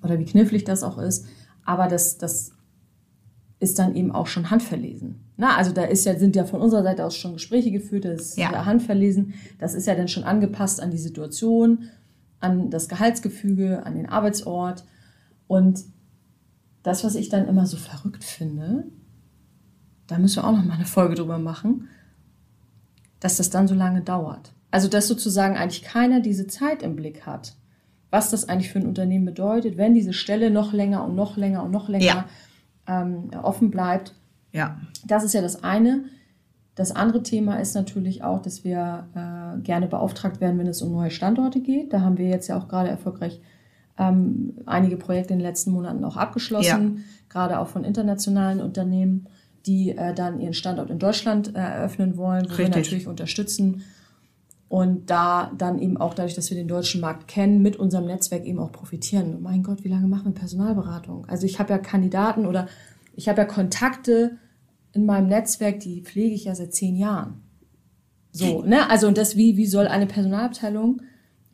oder 0.03 0.19
wie 0.21 0.25
knifflig 0.25 0.63
das 0.63 0.85
auch 0.85 0.99
ist. 0.99 1.27
Aber 1.65 1.89
das, 1.89 2.19
das 2.19 2.53
ist 3.59 3.81
dann 3.81 3.97
eben 3.97 4.13
auch 4.13 4.29
schon 4.29 4.51
handverlesen. 4.51 5.24
Na, 5.37 5.57
also 5.57 5.73
da 5.73 5.85
ist 5.85 6.05
ja, 6.05 6.17
sind 6.17 6.37
ja 6.37 6.45
von 6.45 6.61
unserer 6.61 6.83
Seite 6.85 7.05
aus 7.05 7.17
schon 7.17 7.33
Gespräche 7.33 7.73
geführt, 7.73 8.05
das 8.05 8.21
ist 8.21 8.39
ja. 8.39 8.65
handverlesen. 8.65 9.35
Das 9.59 9.75
ist 9.75 9.87
ja 9.87 9.95
dann 9.95 10.09
schon 10.09 10.25
angepasst 10.25 10.81
an 10.81 10.91
die 10.91 10.99
Situation, 10.99 11.89
an 12.41 12.71
das 12.71 12.89
Gehaltsgefüge, 12.89 13.85
an 13.85 13.97
den 13.97 14.09
Arbeitsort. 14.09 14.85
Und 15.49 15.85
das, 16.85 17.03
was 17.03 17.17
ich 17.17 17.31
dann 17.31 17.49
immer 17.49 17.67
so 17.67 17.77
verrückt 17.77 18.23
finde, 18.23 18.85
da 20.07 20.19
müssen 20.19 20.37
wir 20.37 20.47
auch 20.47 20.53
noch 20.53 20.65
mal 20.65 20.75
eine 20.75 20.87
Folge 20.87 21.17
drüber 21.17 21.39
machen, 21.39 21.89
dass 23.19 23.39
das 23.39 23.51
dann 23.51 23.67
so 23.67 23.75
lange 23.75 24.03
dauert. 24.03 24.53
Also, 24.71 24.89
dass 24.89 25.09
sozusagen 25.09 25.57
eigentlich 25.57 25.83
keiner 25.83 26.21
diese 26.21 26.47
Zeit 26.47 26.83
im 26.83 26.95
Blick 26.95 27.27
hat, 27.27 27.57
was 28.11 28.31
das 28.31 28.49
eigentlich 28.49 28.71
für 28.71 28.79
ein 28.79 28.87
Unternehmen 28.87 29.25
bedeutet, 29.25 29.77
wenn 29.79 29.95
diese 29.95 30.13
Stelle 30.13 30.51
noch 30.51 30.73
länger 30.73 31.05
und 31.05 31.17
noch 31.17 31.37
länger 31.37 31.65
und 31.65 31.71
noch 31.73 31.89
länger 31.89 32.05
ja. 32.87 33.03
ähm, 33.03 33.31
offen 33.43 33.71
bleibt 33.71 34.15
ja. 34.55 34.81
Das 35.05 35.25
ist 35.25 35.35
ja 35.35 35.43
das 35.43 35.63
eine. 35.63 36.05
Das 36.75 36.91
andere 36.91 37.23
Thema 37.23 37.57
ist 37.57 37.75
natürlich 37.75 38.25
auch, 38.25 38.41
dass 38.41 38.65
wir 38.65 39.07
äh, 39.15 39.61
gerne 39.61 39.87
beauftragt 39.87 40.41
werden, 40.41 40.59
wenn 40.59 40.67
es 40.67 40.81
um 40.81 40.93
neue 40.93 41.11
Standorte 41.11 41.61
geht. 41.61 41.93
Da 41.93 42.01
haben 42.01 42.19
wir 42.19 42.29
jetzt 42.29 42.49
ja 42.49 42.59
auch 42.59 42.69
gerade 42.69 42.89
erfolgreich 42.89 43.41
ähm, 43.99 44.55
einige 44.67 44.97
Projekte 44.97 45.33
in 45.33 45.39
den 45.39 45.47
letzten 45.47 45.71
Monaten 45.71 46.05
auch 46.05 46.17
abgeschlossen, 46.17 46.97
ja. 46.97 47.03
gerade 47.29 47.61
auch 47.61 47.69
von 47.69 47.85
internationalen 47.85 48.61
Unternehmen, 48.61 49.29
die 49.67 49.91
äh, 49.91 50.15
dann 50.15 50.41
ihren 50.41 50.55
Standort 50.55 50.91
in 50.91 50.99
Deutschland 50.99 51.55
äh, 51.55 51.59
eröffnen 51.59 52.17
wollen, 52.17 52.45
wo 52.47 52.55
Richtig. 52.55 52.59
wir 52.59 52.77
natürlich 52.77 53.07
unterstützen. 53.07 53.83
Und 54.69 55.11
da 55.11 55.53
dann 55.57 55.79
eben 55.79 55.97
auch 55.97 56.15
dadurch, 56.15 56.35
dass 56.35 56.51
wir 56.51 56.57
den 56.57 56.67
deutschen 56.67 57.01
Markt 57.01 57.29
kennen, 57.29 57.63
mit 57.63 57.77
unserem 57.77 58.07
Netzwerk 58.07 58.45
eben 58.45 58.59
auch 58.59 58.73
profitieren. 58.73 59.41
mein 59.43 59.63
Gott, 59.63 59.85
wie 59.85 59.89
lange 59.89 60.09
machen 60.09 60.27
wir 60.27 60.33
Personalberatung? 60.33 61.27
Also 61.29 61.47
ich 61.47 61.61
habe 61.61 61.73
ja 61.73 61.79
Kandidaten 61.79 62.47
oder 62.47 62.67
ich 63.15 63.29
habe 63.29 63.43
ja 63.43 63.45
Kontakte 63.45 64.39
in 64.95 65.07
meinem 65.07 65.29
Netzwerk, 65.29 65.81
die 65.81 66.03
pflege 66.03 66.35
ich 66.35 66.45
ja 66.45 66.55
seit 66.55 66.75
zehn 66.75 66.97
Jahren. 66.97 67.43
So, 68.31 68.63
ne? 68.63 68.91
Also 68.91 69.07
und 69.07 69.17
das, 69.17 69.37
wie, 69.37 69.57
wie 69.57 69.67
soll 69.67 69.87
eine 69.87 70.07
Personalabteilung 70.07 71.03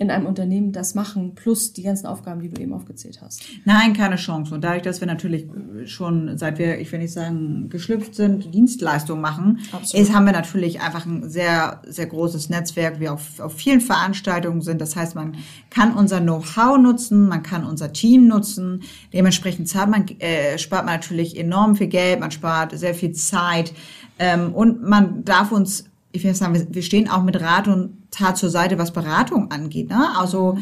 in 0.00 0.10
einem 0.10 0.24
Unternehmen 0.24 0.72
das 0.72 0.94
machen, 0.94 1.34
plus 1.34 1.74
die 1.74 1.82
ganzen 1.82 2.06
Aufgaben, 2.06 2.40
die 2.40 2.48
du 2.48 2.58
eben 2.58 2.72
aufgezählt 2.72 3.20
hast? 3.20 3.42
Nein, 3.66 3.92
keine 3.92 4.16
Chance. 4.16 4.54
Und 4.54 4.64
dadurch, 4.64 4.80
dass 4.80 5.00
wir 5.00 5.06
natürlich 5.06 5.46
schon, 5.84 6.38
seit 6.38 6.58
wir, 6.58 6.80
ich 6.80 6.90
will 6.90 7.00
nicht 7.00 7.12
sagen, 7.12 7.68
geschlüpft 7.68 8.14
sind, 8.14 8.54
Dienstleistungen 8.54 9.20
machen, 9.20 9.58
ist, 9.92 10.14
haben 10.14 10.24
wir 10.24 10.32
natürlich 10.32 10.80
einfach 10.80 11.04
ein 11.04 11.28
sehr, 11.28 11.82
sehr 11.86 12.06
großes 12.06 12.48
Netzwerk. 12.48 12.98
Wir 12.98 13.12
auf, 13.12 13.40
auf 13.40 13.52
vielen 13.52 13.82
Veranstaltungen 13.82 14.62
sind. 14.62 14.80
Das 14.80 14.96
heißt, 14.96 15.14
man 15.16 15.36
kann 15.68 15.92
unser 15.92 16.22
Know-how 16.22 16.78
nutzen, 16.78 17.28
man 17.28 17.42
kann 17.42 17.66
unser 17.66 17.92
Team 17.92 18.26
nutzen. 18.26 18.80
Dementsprechend 19.12 19.68
zahlt 19.68 19.90
man, 19.90 20.08
äh, 20.20 20.56
spart 20.56 20.86
man 20.86 20.94
natürlich 20.94 21.38
enorm 21.38 21.76
viel 21.76 21.88
Geld, 21.88 22.20
man 22.20 22.30
spart 22.30 22.72
sehr 22.78 22.94
viel 22.94 23.12
Zeit. 23.12 23.74
Ähm, 24.18 24.54
und 24.54 24.82
man 24.82 25.26
darf 25.26 25.52
uns 25.52 25.84
ich 26.12 26.24
will 26.24 26.34
sagen, 26.34 26.66
wir 26.70 26.82
stehen 26.82 27.08
auch 27.08 27.22
mit 27.22 27.40
Rat 27.40 27.68
und 27.68 27.99
Tat 28.10 28.38
zur 28.38 28.50
Seite, 28.50 28.78
was 28.78 28.92
Beratung 28.92 29.50
angeht. 29.50 29.90
Ne? 29.90 30.08
Also 30.16 30.58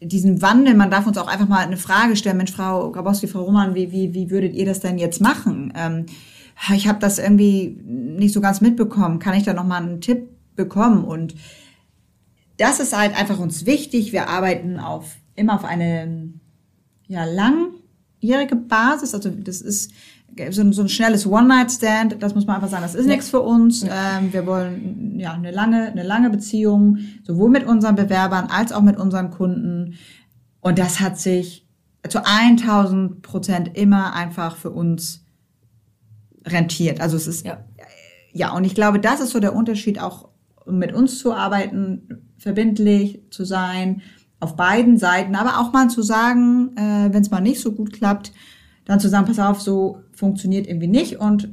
diesen 0.00 0.40
Wandel, 0.42 0.74
man 0.74 0.90
darf 0.90 1.06
uns 1.06 1.18
auch 1.18 1.28
einfach 1.28 1.48
mal 1.48 1.58
eine 1.58 1.76
Frage 1.76 2.16
stellen, 2.16 2.38
Mensch, 2.38 2.52
Frau 2.52 2.90
Grabowski, 2.90 3.26
Frau 3.26 3.42
Roman, 3.42 3.74
wie, 3.74 3.92
wie, 3.92 4.14
wie 4.14 4.30
würdet 4.30 4.54
ihr 4.54 4.64
das 4.64 4.80
denn 4.80 4.98
jetzt 4.98 5.20
machen? 5.20 5.72
Ähm, 5.76 6.06
ich 6.74 6.88
habe 6.88 6.98
das 6.98 7.18
irgendwie 7.18 7.78
nicht 7.84 8.34
so 8.34 8.40
ganz 8.40 8.60
mitbekommen. 8.60 9.18
Kann 9.18 9.34
ich 9.34 9.44
da 9.44 9.54
noch 9.54 9.64
mal 9.64 9.82
einen 9.82 10.00
Tipp 10.00 10.28
bekommen? 10.56 11.04
Und 11.04 11.34
das 12.58 12.80
ist 12.80 12.96
halt 12.96 13.18
einfach 13.18 13.38
uns 13.38 13.64
wichtig. 13.64 14.12
Wir 14.12 14.28
arbeiten 14.28 14.78
auf 14.78 15.16
immer 15.36 15.54
auf 15.54 15.64
eine 15.64 16.34
ja, 17.08 17.24
langjährige 17.24 18.56
Basis. 18.56 19.14
Also 19.14 19.30
das 19.30 19.62
ist 19.62 19.92
so, 20.50 20.72
so 20.72 20.82
ein 20.82 20.88
schnelles 20.88 21.26
One-Night-Stand, 21.26 22.22
das 22.22 22.34
muss 22.34 22.46
man 22.46 22.56
einfach 22.56 22.68
sagen, 22.68 22.82
das 22.82 22.94
ist 22.94 23.06
nichts 23.06 23.28
für 23.28 23.40
uns. 23.40 23.82
Ja. 23.82 24.18
Ähm, 24.18 24.32
wir 24.32 24.46
wollen 24.46 25.18
ja 25.18 25.32
eine 25.32 25.50
lange, 25.50 25.88
eine 25.88 26.02
lange 26.02 26.30
Beziehung, 26.30 26.98
sowohl 27.24 27.50
mit 27.50 27.66
unseren 27.66 27.94
Bewerbern 27.94 28.46
als 28.50 28.72
auch 28.72 28.82
mit 28.82 28.96
unseren 28.96 29.30
Kunden. 29.30 29.94
Und 30.60 30.78
das 30.78 31.00
hat 31.00 31.18
sich 31.18 31.66
zu 32.08 32.24
1000 32.24 33.22
Prozent 33.22 33.76
immer 33.76 34.14
einfach 34.14 34.56
für 34.56 34.70
uns 34.70 35.24
rentiert. 36.46 37.00
Also 37.00 37.16
es 37.16 37.26
ist, 37.26 37.46
ja. 37.46 37.64
ja, 38.32 38.52
und 38.52 38.64
ich 38.64 38.74
glaube, 38.74 39.00
das 39.00 39.20
ist 39.20 39.30
so 39.30 39.40
der 39.40 39.54
Unterschied 39.54 40.00
auch, 40.00 40.28
mit 40.66 40.92
uns 40.92 41.18
zu 41.18 41.34
arbeiten, 41.34 42.32
verbindlich 42.38 43.22
zu 43.30 43.44
sein, 43.44 44.02
auf 44.38 44.56
beiden 44.56 44.98
Seiten, 44.98 45.34
aber 45.34 45.60
auch 45.60 45.72
mal 45.72 45.88
zu 45.88 46.02
sagen, 46.02 46.74
äh, 46.76 47.12
wenn 47.12 47.22
es 47.22 47.30
mal 47.30 47.40
nicht 47.40 47.60
so 47.60 47.72
gut 47.72 47.92
klappt, 47.92 48.32
dann 48.86 49.00
zu 49.00 49.08
sagen, 49.08 49.26
pass 49.26 49.38
auf, 49.38 49.60
so 49.60 49.98
funktioniert 50.20 50.68
irgendwie 50.68 50.86
nicht. 50.86 51.18
Und 51.18 51.48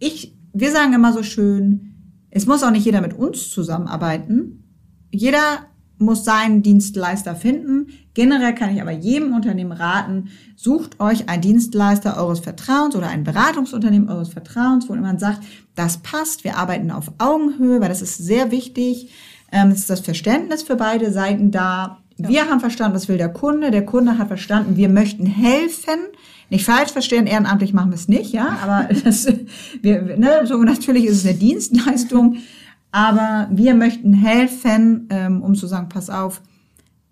ich, 0.00 0.34
wir 0.52 0.72
sagen 0.72 0.94
immer 0.94 1.12
so 1.12 1.22
schön, 1.22 1.94
es 2.30 2.46
muss 2.46 2.62
auch 2.64 2.70
nicht 2.70 2.86
jeder 2.86 3.00
mit 3.02 3.12
uns 3.12 3.50
zusammenarbeiten. 3.50 4.64
Jeder 5.12 5.66
muss 5.98 6.24
seinen 6.24 6.62
Dienstleister 6.62 7.36
finden. 7.36 7.88
Generell 8.14 8.54
kann 8.54 8.74
ich 8.74 8.80
aber 8.80 8.90
jedem 8.90 9.34
Unternehmen 9.34 9.72
raten, 9.72 10.30
sucht 10.56 10.98
euch 10.98 11.28
einen 11.28 11.42
Dienstleister 11.42 12.16
eures 12.16 12.40
Vertrauens 12.40 12.96
oder 12.96 13.08
ein 13.08 13.22
Beratungsunternehmen 13.22 14.08
eures 14.08 14.30
Vertrauens, 14.30 14.88
wo 14.88 14.94
man 14.94 15.18
sagt, 15.18 15.42
das 15.74 15.98
passt, 15.98 16.42
wir 16.42 16.56
arbeiten 16.56 16.90
auf 16.90 17.12
Augenhöhe, 17.18 17.80
weil 17.82 17.90
das 17.90 18.00
ist 18.00 18.16
sehr 18.16 18.50
wichtig. 18.50 19.10
Ähm, 19.52 19.68
es 19.68 19.80
ist 19.80 19.90
das 19.90 20.00
Verständnis 20.00 20.62
für 20.62 20.76
beide 20.76 21.12
Seiten 21.12 21.50
da. 21.50 21.98
Wir 22.16 22.48
haben 22.48 22.60
verstanden, 22.60 22.94
was 22.94 23.08
will 23.08 23.18
der 23.18 23.32
Kunde. 23.32 23.70
Der 23.70 23.84
Kunde 23.84 24.16
hat 24.16 24.28
verstanden, 24.28 24.76
wir 24.76 24.88
möchten 24.88 25.26
helfen. 25.26 25.98
Nicht 26.50 26.64
falsch 26.64 26.90
verstehen, 26.90 27.26
ehrenamtlich 27.26 27.72
machen 27.72 27.90
wir 27.90 27.96
es 27.96 28.08
nicht, 28.08 28.32
ja, 28.32 28.58
aber 28.62 28.92
das, 29.04 29.26
wir, 29.82 30.16
ne, 30.16 30.42
so 30.44 30.62
natürlich 30.62 31.04
ist 31.04 31.18
es 31.18 31.26
eine 31.26 31.38
Dienstleistung, 31.38 32.36
aber 32.92 33.48
wir 33.52 33.74
möchten 33.74 34.12
helfen, 34.12 35.06
ähm, 35.10 35.42
um 35.42 35.54
zu 35.54 35.66
sagen, 35.66 35.88
pass 35.88 36.10
auf, 36.10 36.42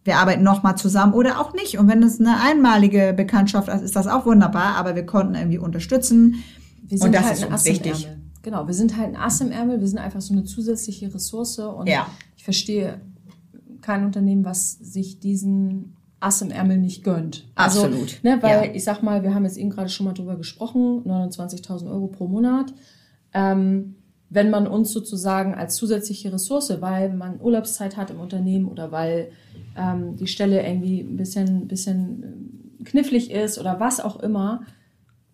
wir 0.05 0.17
arbeiten 0.17 0.43
nochmal 0.43 0.77
zusammen 0.77 1.13
oder 1.13 1.41
auch 1.41 1.53
nicht. 1.53 1.79
Und 1.79 1.87
wenn 1.87 2.03
es 2.03 2.19
eine 2.19 2.41
einmalige 2.41 3.13
Bekanntschaft 3.17 3.69
ist, 3.69 3.83
ist 3.83 3.95
das 3.95 4.07
auch 4.07 4.27
wunderbar, 4.27 4.77
aber 4.77 4.97
wir 4.97 5.05
konnten 5.05 5.35
irgendwie 5.35 5.59
unterstützen. 5.59 6.43
Und 6.91 7.15
das 7.15 7.25
halt 7.25 7.39
ist 7.39 7.53
Ass 7.53 7.65
wichtig. 7.67 8.09
Genau, 8.43 8.67
wir 8.67 8.75
sind 8.75 8.97
halt 8.97 9.09
ein 9.09 9.17
Ass 9.17 9.41
im 9.41 9.53
Ärmel, 9.53 9.81
wir 9.81 9.87
sind 9.87 9.99
einfach 9.99 10.23
so 10.23 10.33
eine 10.33 10.45
zusätzliche 10.45 11.13
Ressource 11.13 11.59
und 11.59 11.89
ja. 11.89 12.07
ich 12.37 12.45
verstehe 12.45 13.01
kein 13.83 14.05
Unternehmen, 14.05 14.45
was 14.45 14.73
sich 14.73 15.21
diesen 15.21 15.97
Ass 16.21 16.43
im 16.43 16.51
Ärmel 16.51 16.79
nicht 16.79 17.05
gönnt. 17.05 17.47
Also, 17.55 17.85
Absolut. 17.85 18.19
Ne, 18.23 18.39
weil 18.41 18.67
ja. 18.67 18.75
ich 18.75 18.85
sag 18.85 19.03
mal, 19.03 19.23
wir 19.23 19.35
haben 19.35 19.45
jetzt 19.45 19.57
eben 19.57 19.71
gerade 19.71 19.89
schon 19.89 20.07
mal 20.07 20.15
drüber 20.15 20.37
gesprochen, 20.37 21.05
29.000 21.05 21.91
Euro 21.91 22.09
pro 22.09 22.27
Monat. 22.27 22.75
Ähm, 23.33 23.95
wenn 24.31 24.51
man 24.51 24.67
uns 24.67 24.93
sozusagen 24.93 25.55
als 25.55 25.77
zusätzliche 25.77 26.33
Ressource, 26.33 26.81
weil 26.81 27.13
man 27.13 27.41
Urlaubszeit 27.41 27.97
hat 27.97 28.11
im 28.11 28.21
Unternehmen 28.21 28.67
oder 28.67 28.93
weil 28.93 29.31
ähm, 29.77 30.17
die 30.17 30.27
Stelle 30.27 30.67
irgendwie 30.67 31.01
ein 31.01 31.17
bisschen, 31.17 31.67
bisschen 31.67 32.79
äh, 32.81 32.85
knifflig 32.85 33.31
ist 33.31 33.59
oder 33.59 33.81
was 33.81 34.01
auch 34.01 34.21
immer, 34.21 34.63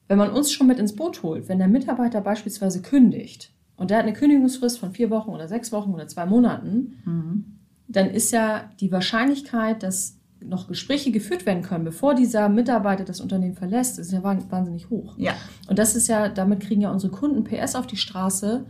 wenn 0.06 0.18
man 0.18 0.30
uns 0.30 0.52
schon 0.52 0.66
mit 0.66 0.78
ins 0.78 0.94
Boot 0.94 1.22
holt, 1.22 1.48
wenn 1.48 1.58
der 1.58 1.68
Mitarbeiter 1.68 2.20
beispielsweise 2.20 2.82
kündigt 2.82 3.52
und 3.76 3.90
der 3.90 3.98
hat 3.98 4.04
eine 4.04 4.12
Kündigungsfrist 4.12 4.78
von 4.78 4.92
vier 4.92 5.10
Wochen 5.10 5.30
oder 5.30 5.48
sechs 5.48 5.72
Wochen 5.72 5.92
oder 5.92 6.06
zwei 6.06 6.26
Monaten, 6.26 6.98
mhm. 7.04 7.44
dann 7.88 8.10
ist 8.10 8.30
ja 8.30 8.70
die 8.80 8.92
Wahrscheinlichkeit, 8.92 9.82
dass 9.82 10.13
noch 10.46 10.68
Gespräche 10.68 11.10
geführt 11.10 11.46
werden 11.46 11.62
können, 11.62 11.84
bevor 11.84 12.14
dieser 12.14 12.48
Mitarbeiter 12.48 13.04
das 13.04 13.20
Unternehmen 13.20 13.54
verlässt, 13.54 13.98
ist 13.98 14.12
ja 14.12 14.22
wahnsinnig 14.22 14.90
hoch. 14.90 15.14
Ja. 15.16 15.34
Und 15.68 15.78
das 15.78 15.96
ist 15.96 16.08
ja, 16.08 16.28
damit 16.28 16.60
kriegen 16.60 16.82
ja 16.82 16.90
unsere 16.90 17.12
Kunden 17.12 17.44
PS 17.44 17.74
auf 17.74 17.86
die 17.86 17.96
Straße, 17.96 18.66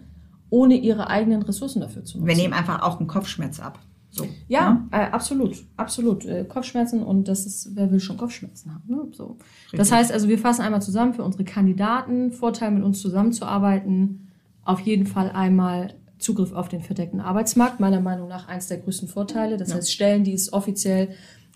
ohne 0.51 0.75
ihre 0.75 1.09
eigenen 1.09 1.43
Ressourcen 1.43 1.81
dafür 1.81 2.05
zu 2.05 2.19
nutzen. 2.19 2.29
Wir 2.29 2.37
nehmen 2.37 2.55
einfach 2.55 2.83
auch 2.83 2.99
einen 2.99 3.09
Kopfschmerz 3.09 3.61
ab. 3.61 3.79
So, 4.11 4.25
ja, 4.47 4.87
ja? 4.93 5.07
Äh, 5.07 5.11
absolut, 5.11 5.65
absolut. 5.77 6.25
Äh, 6.25 6.45
Kopfschmerzen 6.45 7.03
und 7.03 7.27
das 7.27 7.47
ist, 7.47 7.75
wer 7.75 7.91
will 7.91 7.99
schon 7.99 8.17
Kopfschmerzen 8.17 8.73
haben? 8.73 8.85
Ne? 8.87 9.09
So. 9.11 9.39
Das 9.73 9.91
heißt 9.91 10.13
also, 10.13 10.29
wir 10.29 10.39
fassen 10.39 10.63
einmal 10.63 10.83
zusammen 10.83 11.15
für 11.15 11.25
unsere 11.25 11.43
Kandidaten, 11.43 12.31
Vorteil 12.31 12.71
mit 12.71 12.85
uns 12.85 13.01
zusammenzuarbeiten, 13.01 14.29
auf 14.63 14.79
jeden 14.81 15.07
Fall 15.07 15.31
einmal 15.31 15.95
Zugriff 16.19 16.53
auf 16.53 16.69
den 16.69 16.81
verdeckten 16.81 17.21
Arbeitsmarkt, 17.21 17.81
meiner 17.81 18.01
Meinung 18.01 18.29
nach 18.29 18.47
eins 18.47 18.69
der 18.69 18.79
größten 18.79 19.09
Vorteile. 19.09 19.57
Das 19.57 19.71
ja. 19.71 19.77
heißt, 19.77 19.93
Stellen, 19.93 20.23
die 20.23 20.33
es 20.33 20.53
offiziell 20.53 21.09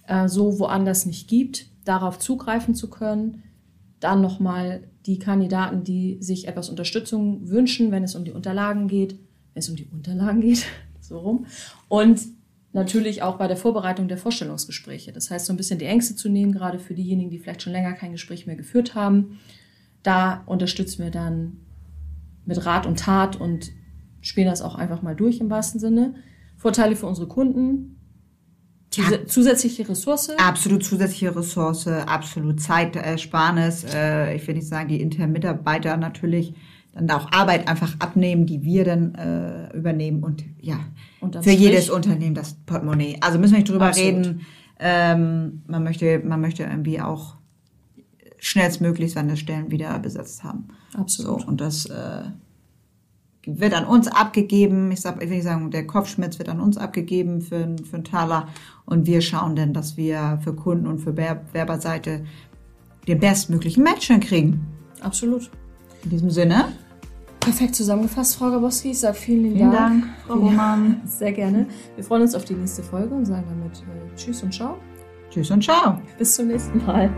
äh, 0.09 0.29
so 0.29 0.59
woanders 0.59 1.07
nicht 1.07 1.29
gibt, 1.29 1.67
darauf 1.85 2.19
zugreifen 2.19 2.75
zu 2.75 2.91
können. 2.91 3.43
Dann 4.01 4.21
nochmal 4.21 4.89
die 5.07 5.19
Kandidaten, 5.19 5.85
die 5.85 6.19
sich 6.21 6.49
etwas 6.49 6.69
Unterstützung 6.69 7.49
wünschen, 7.49 7.91
wenn 7.91 8.05
es 8.05 8.15
um 8.15 8.25
die 8.25 8.33
Unterlagen 8.33 8.89
geht, 8.89 9.13
wenn 9.55 9.61
es 9.61 9.69
um 9.69 9.77
die 9.77 9.87
Unterlagen 9.87 10.41
geht, 10.41 10.67
so 11.01 11.19
rum. 11.19 11.47
Und 11.89 12.21
natürlich 12.73 13.23
auch 13.23 13.37
bei 13.37 13.49
der 13.49 13.57
Vorbereitung 13.57 14.09
der 14.09 14.19
Vorstellungsgespräche. 14.19 15.13
Das 15.13 15.31
heißt, 15.31 15.47
so 15.47 15.53
ein 15.53 15.57
bisschen 15.57 15.79
die 15.79 15.87
Ängste 15.87 16.15
zu 16.17 16.29
nehmen, 16.29 16.53
gerade 16.53 16.79
für 16.79 16.95
diejenigen, 16.95 17.31
die 17.31 17.39
vielleicht 17.39 17.63
schon 17.63 17.73
länger 17.73 17.95
kein 17.95 18.13
Gespräch 18.13 18.47
mehr 18.47 18.57
geführt 18.57 18.95
haben. 18.95 19.39
Da 20.03 20.43
unterstützen 20.47 21.03
wir 21.03 21.11
dann 21.11 21.59
mit 22.45 22.65
Rat 22.65 22.87
und 22.87 22.99
Tat 22.99 23.41
und 23.41 23.73
spielen 24.21 24.47
das 24.47 24.63
auch 24.63 24.75
einfach 24.75 25.03
mal 25.03 25.17
durch 25.17 25.41
im 25.41 25.51
wahrsten 25.51 25.81
Sinne. 25.81 26.15
Vorteile 26.57 26.97
für 26.97 27.07
unsere 27.07 27.29
Kunden, 27.29 27.98
zusätzliche 28.91 29.89
Ressource? 29.89 30.31
Absolut 30.39 30.85
zusätzliche 30.85 31.35
Ressource, 31.35 31.87
absolut 31.87 32.61
Zeitersparnis. 32.61 33.85
Äh, 33.93 34.37
ich 34.37 34.47
will 34.47 34.55
nicht 34.55 34.67
sagen, 34.67 34.89
die 34.89 35.01
internen 35.01 35.33
Mitarbeiter 35.33 35.97
natürlich 35.97 36.55
dann 36.95 37.11
auch 37.11 37.31
Arbeit 37.33 37.69
einfach 37.69 37.95
abnehmen, 38.01 38.47
die 38.47 38.63
wir 38.63 38.85
dann 38.85 39.15
äh, 39.15 39.77
übernehmen 39.77 40.23
und 40.23 40.45
ja, 40.61 40.81
für 41.21 41.43
Strich. 41.43 41.61
jedes 41.61 41.91
Unternehmen 41.91 42.35
das 42.35 42.55
Portemonnaie. 42.67 43.19
Also 43.21 43.39
müssen 43.39 43.53
wir 43.53 43.59
nicht 43.59 43.71
drüber 43.71 43.87
absolut. 43.87 44.27
reden. 44.27 44.47
Ähm, 44.81 45.63
man 45.67 45.85
möchte, 45.85 46.21
man 46.21 46.41
möchte 46.41 46.65
irgendwie 46.65 47.01
auch 47.01 47.37
schnellstmöglich 48.39 49.13
seine 49.13 49.37
Stellen 49.37 49.71
wieder 49.71 49.99
besetzt 49.99 50.45
haben. 50.45 50.69
Absolut. 50.95 51.43
So, 51.43 51.47
und 51.47 51.61
das 51.61 51.87
äh, 51.87 52.23
wird 53.57 53.75
an 53.75 53.87
uns 53.87 54.09
abgegeben. 54.09 54.91
Ich, 54.93 55.01
sag, 55.01 55.23
ich 55.23 55.29
will 55.29 55.37
nicht 55.37 55.45
sagen, 55.45 55.71
der 55.71 55.87
Kopfschmerz 55.87 56.39
wird 56.39 56.49
an 56.49 56.61
uns 56.61 56.77
abgegeben 56.77 57.41
für, 57.41 57.77
für 57.89 57.97
einen 57.97 58.05
Taler. 58.05 58.49
Und 58.85 59.07
wir 59.07 59.21
schauen 59.21 59.57
dann, 59.57 59.73
dass 59.73 59.97
wir 59.97 60.39
für 60.43 60.55
Kunden 60.55 60.87
und 60.87 60.99
für 60.99 61.17
Werberseite 61.17 62.25
den 63.07 63.19
bestmöglichen 63.19 63.83
Match 63.83 64.09
kriegen. 64.21 64.67
Absolut. 65.01 65.51
In 66.05 66.11
diesem 66.11 66.31
Sinne. 66.31 66.73
Perfekt 67.41 67.75
zusammengefasst, 67.75 68.37
Frau 68.37 68.51
Gaboski. 68.51 68.91
Ich 68.91 69.01
sage 69.01 69.15
vielen, 69.15 69.55
vielen 69.55 69.71
Dank. 69.71 70.03
Dank, 70.03 70.15
Frau 70.27 70.35
Roman. 70.35 71.01
Sehr 71.07 71.33
gerne. 71.33 71.67
Wir 71.95 72.05
freuen 72.05 72.23
uns 72.23 72.35
auf 72.35 72.45
die 72.45 72.55
nächste 72.55 72.83
Folge 72.83 73.15
und 73.15 73.25
sagen 73.25 73.45
damit 73.49 73.79
äh, 73.79 74.17
Tschüss 74.17 74.43
und 74.43 74.53
Ciao. 74.53 74.77
Tschüss 75.31 75.51
und 75.51 75.63
ciao. 75.63 76.01
Bis 76.19 76.35
zum 76.35 76.49
nächsten 76.49 76.85
Mal. 76.85 77.11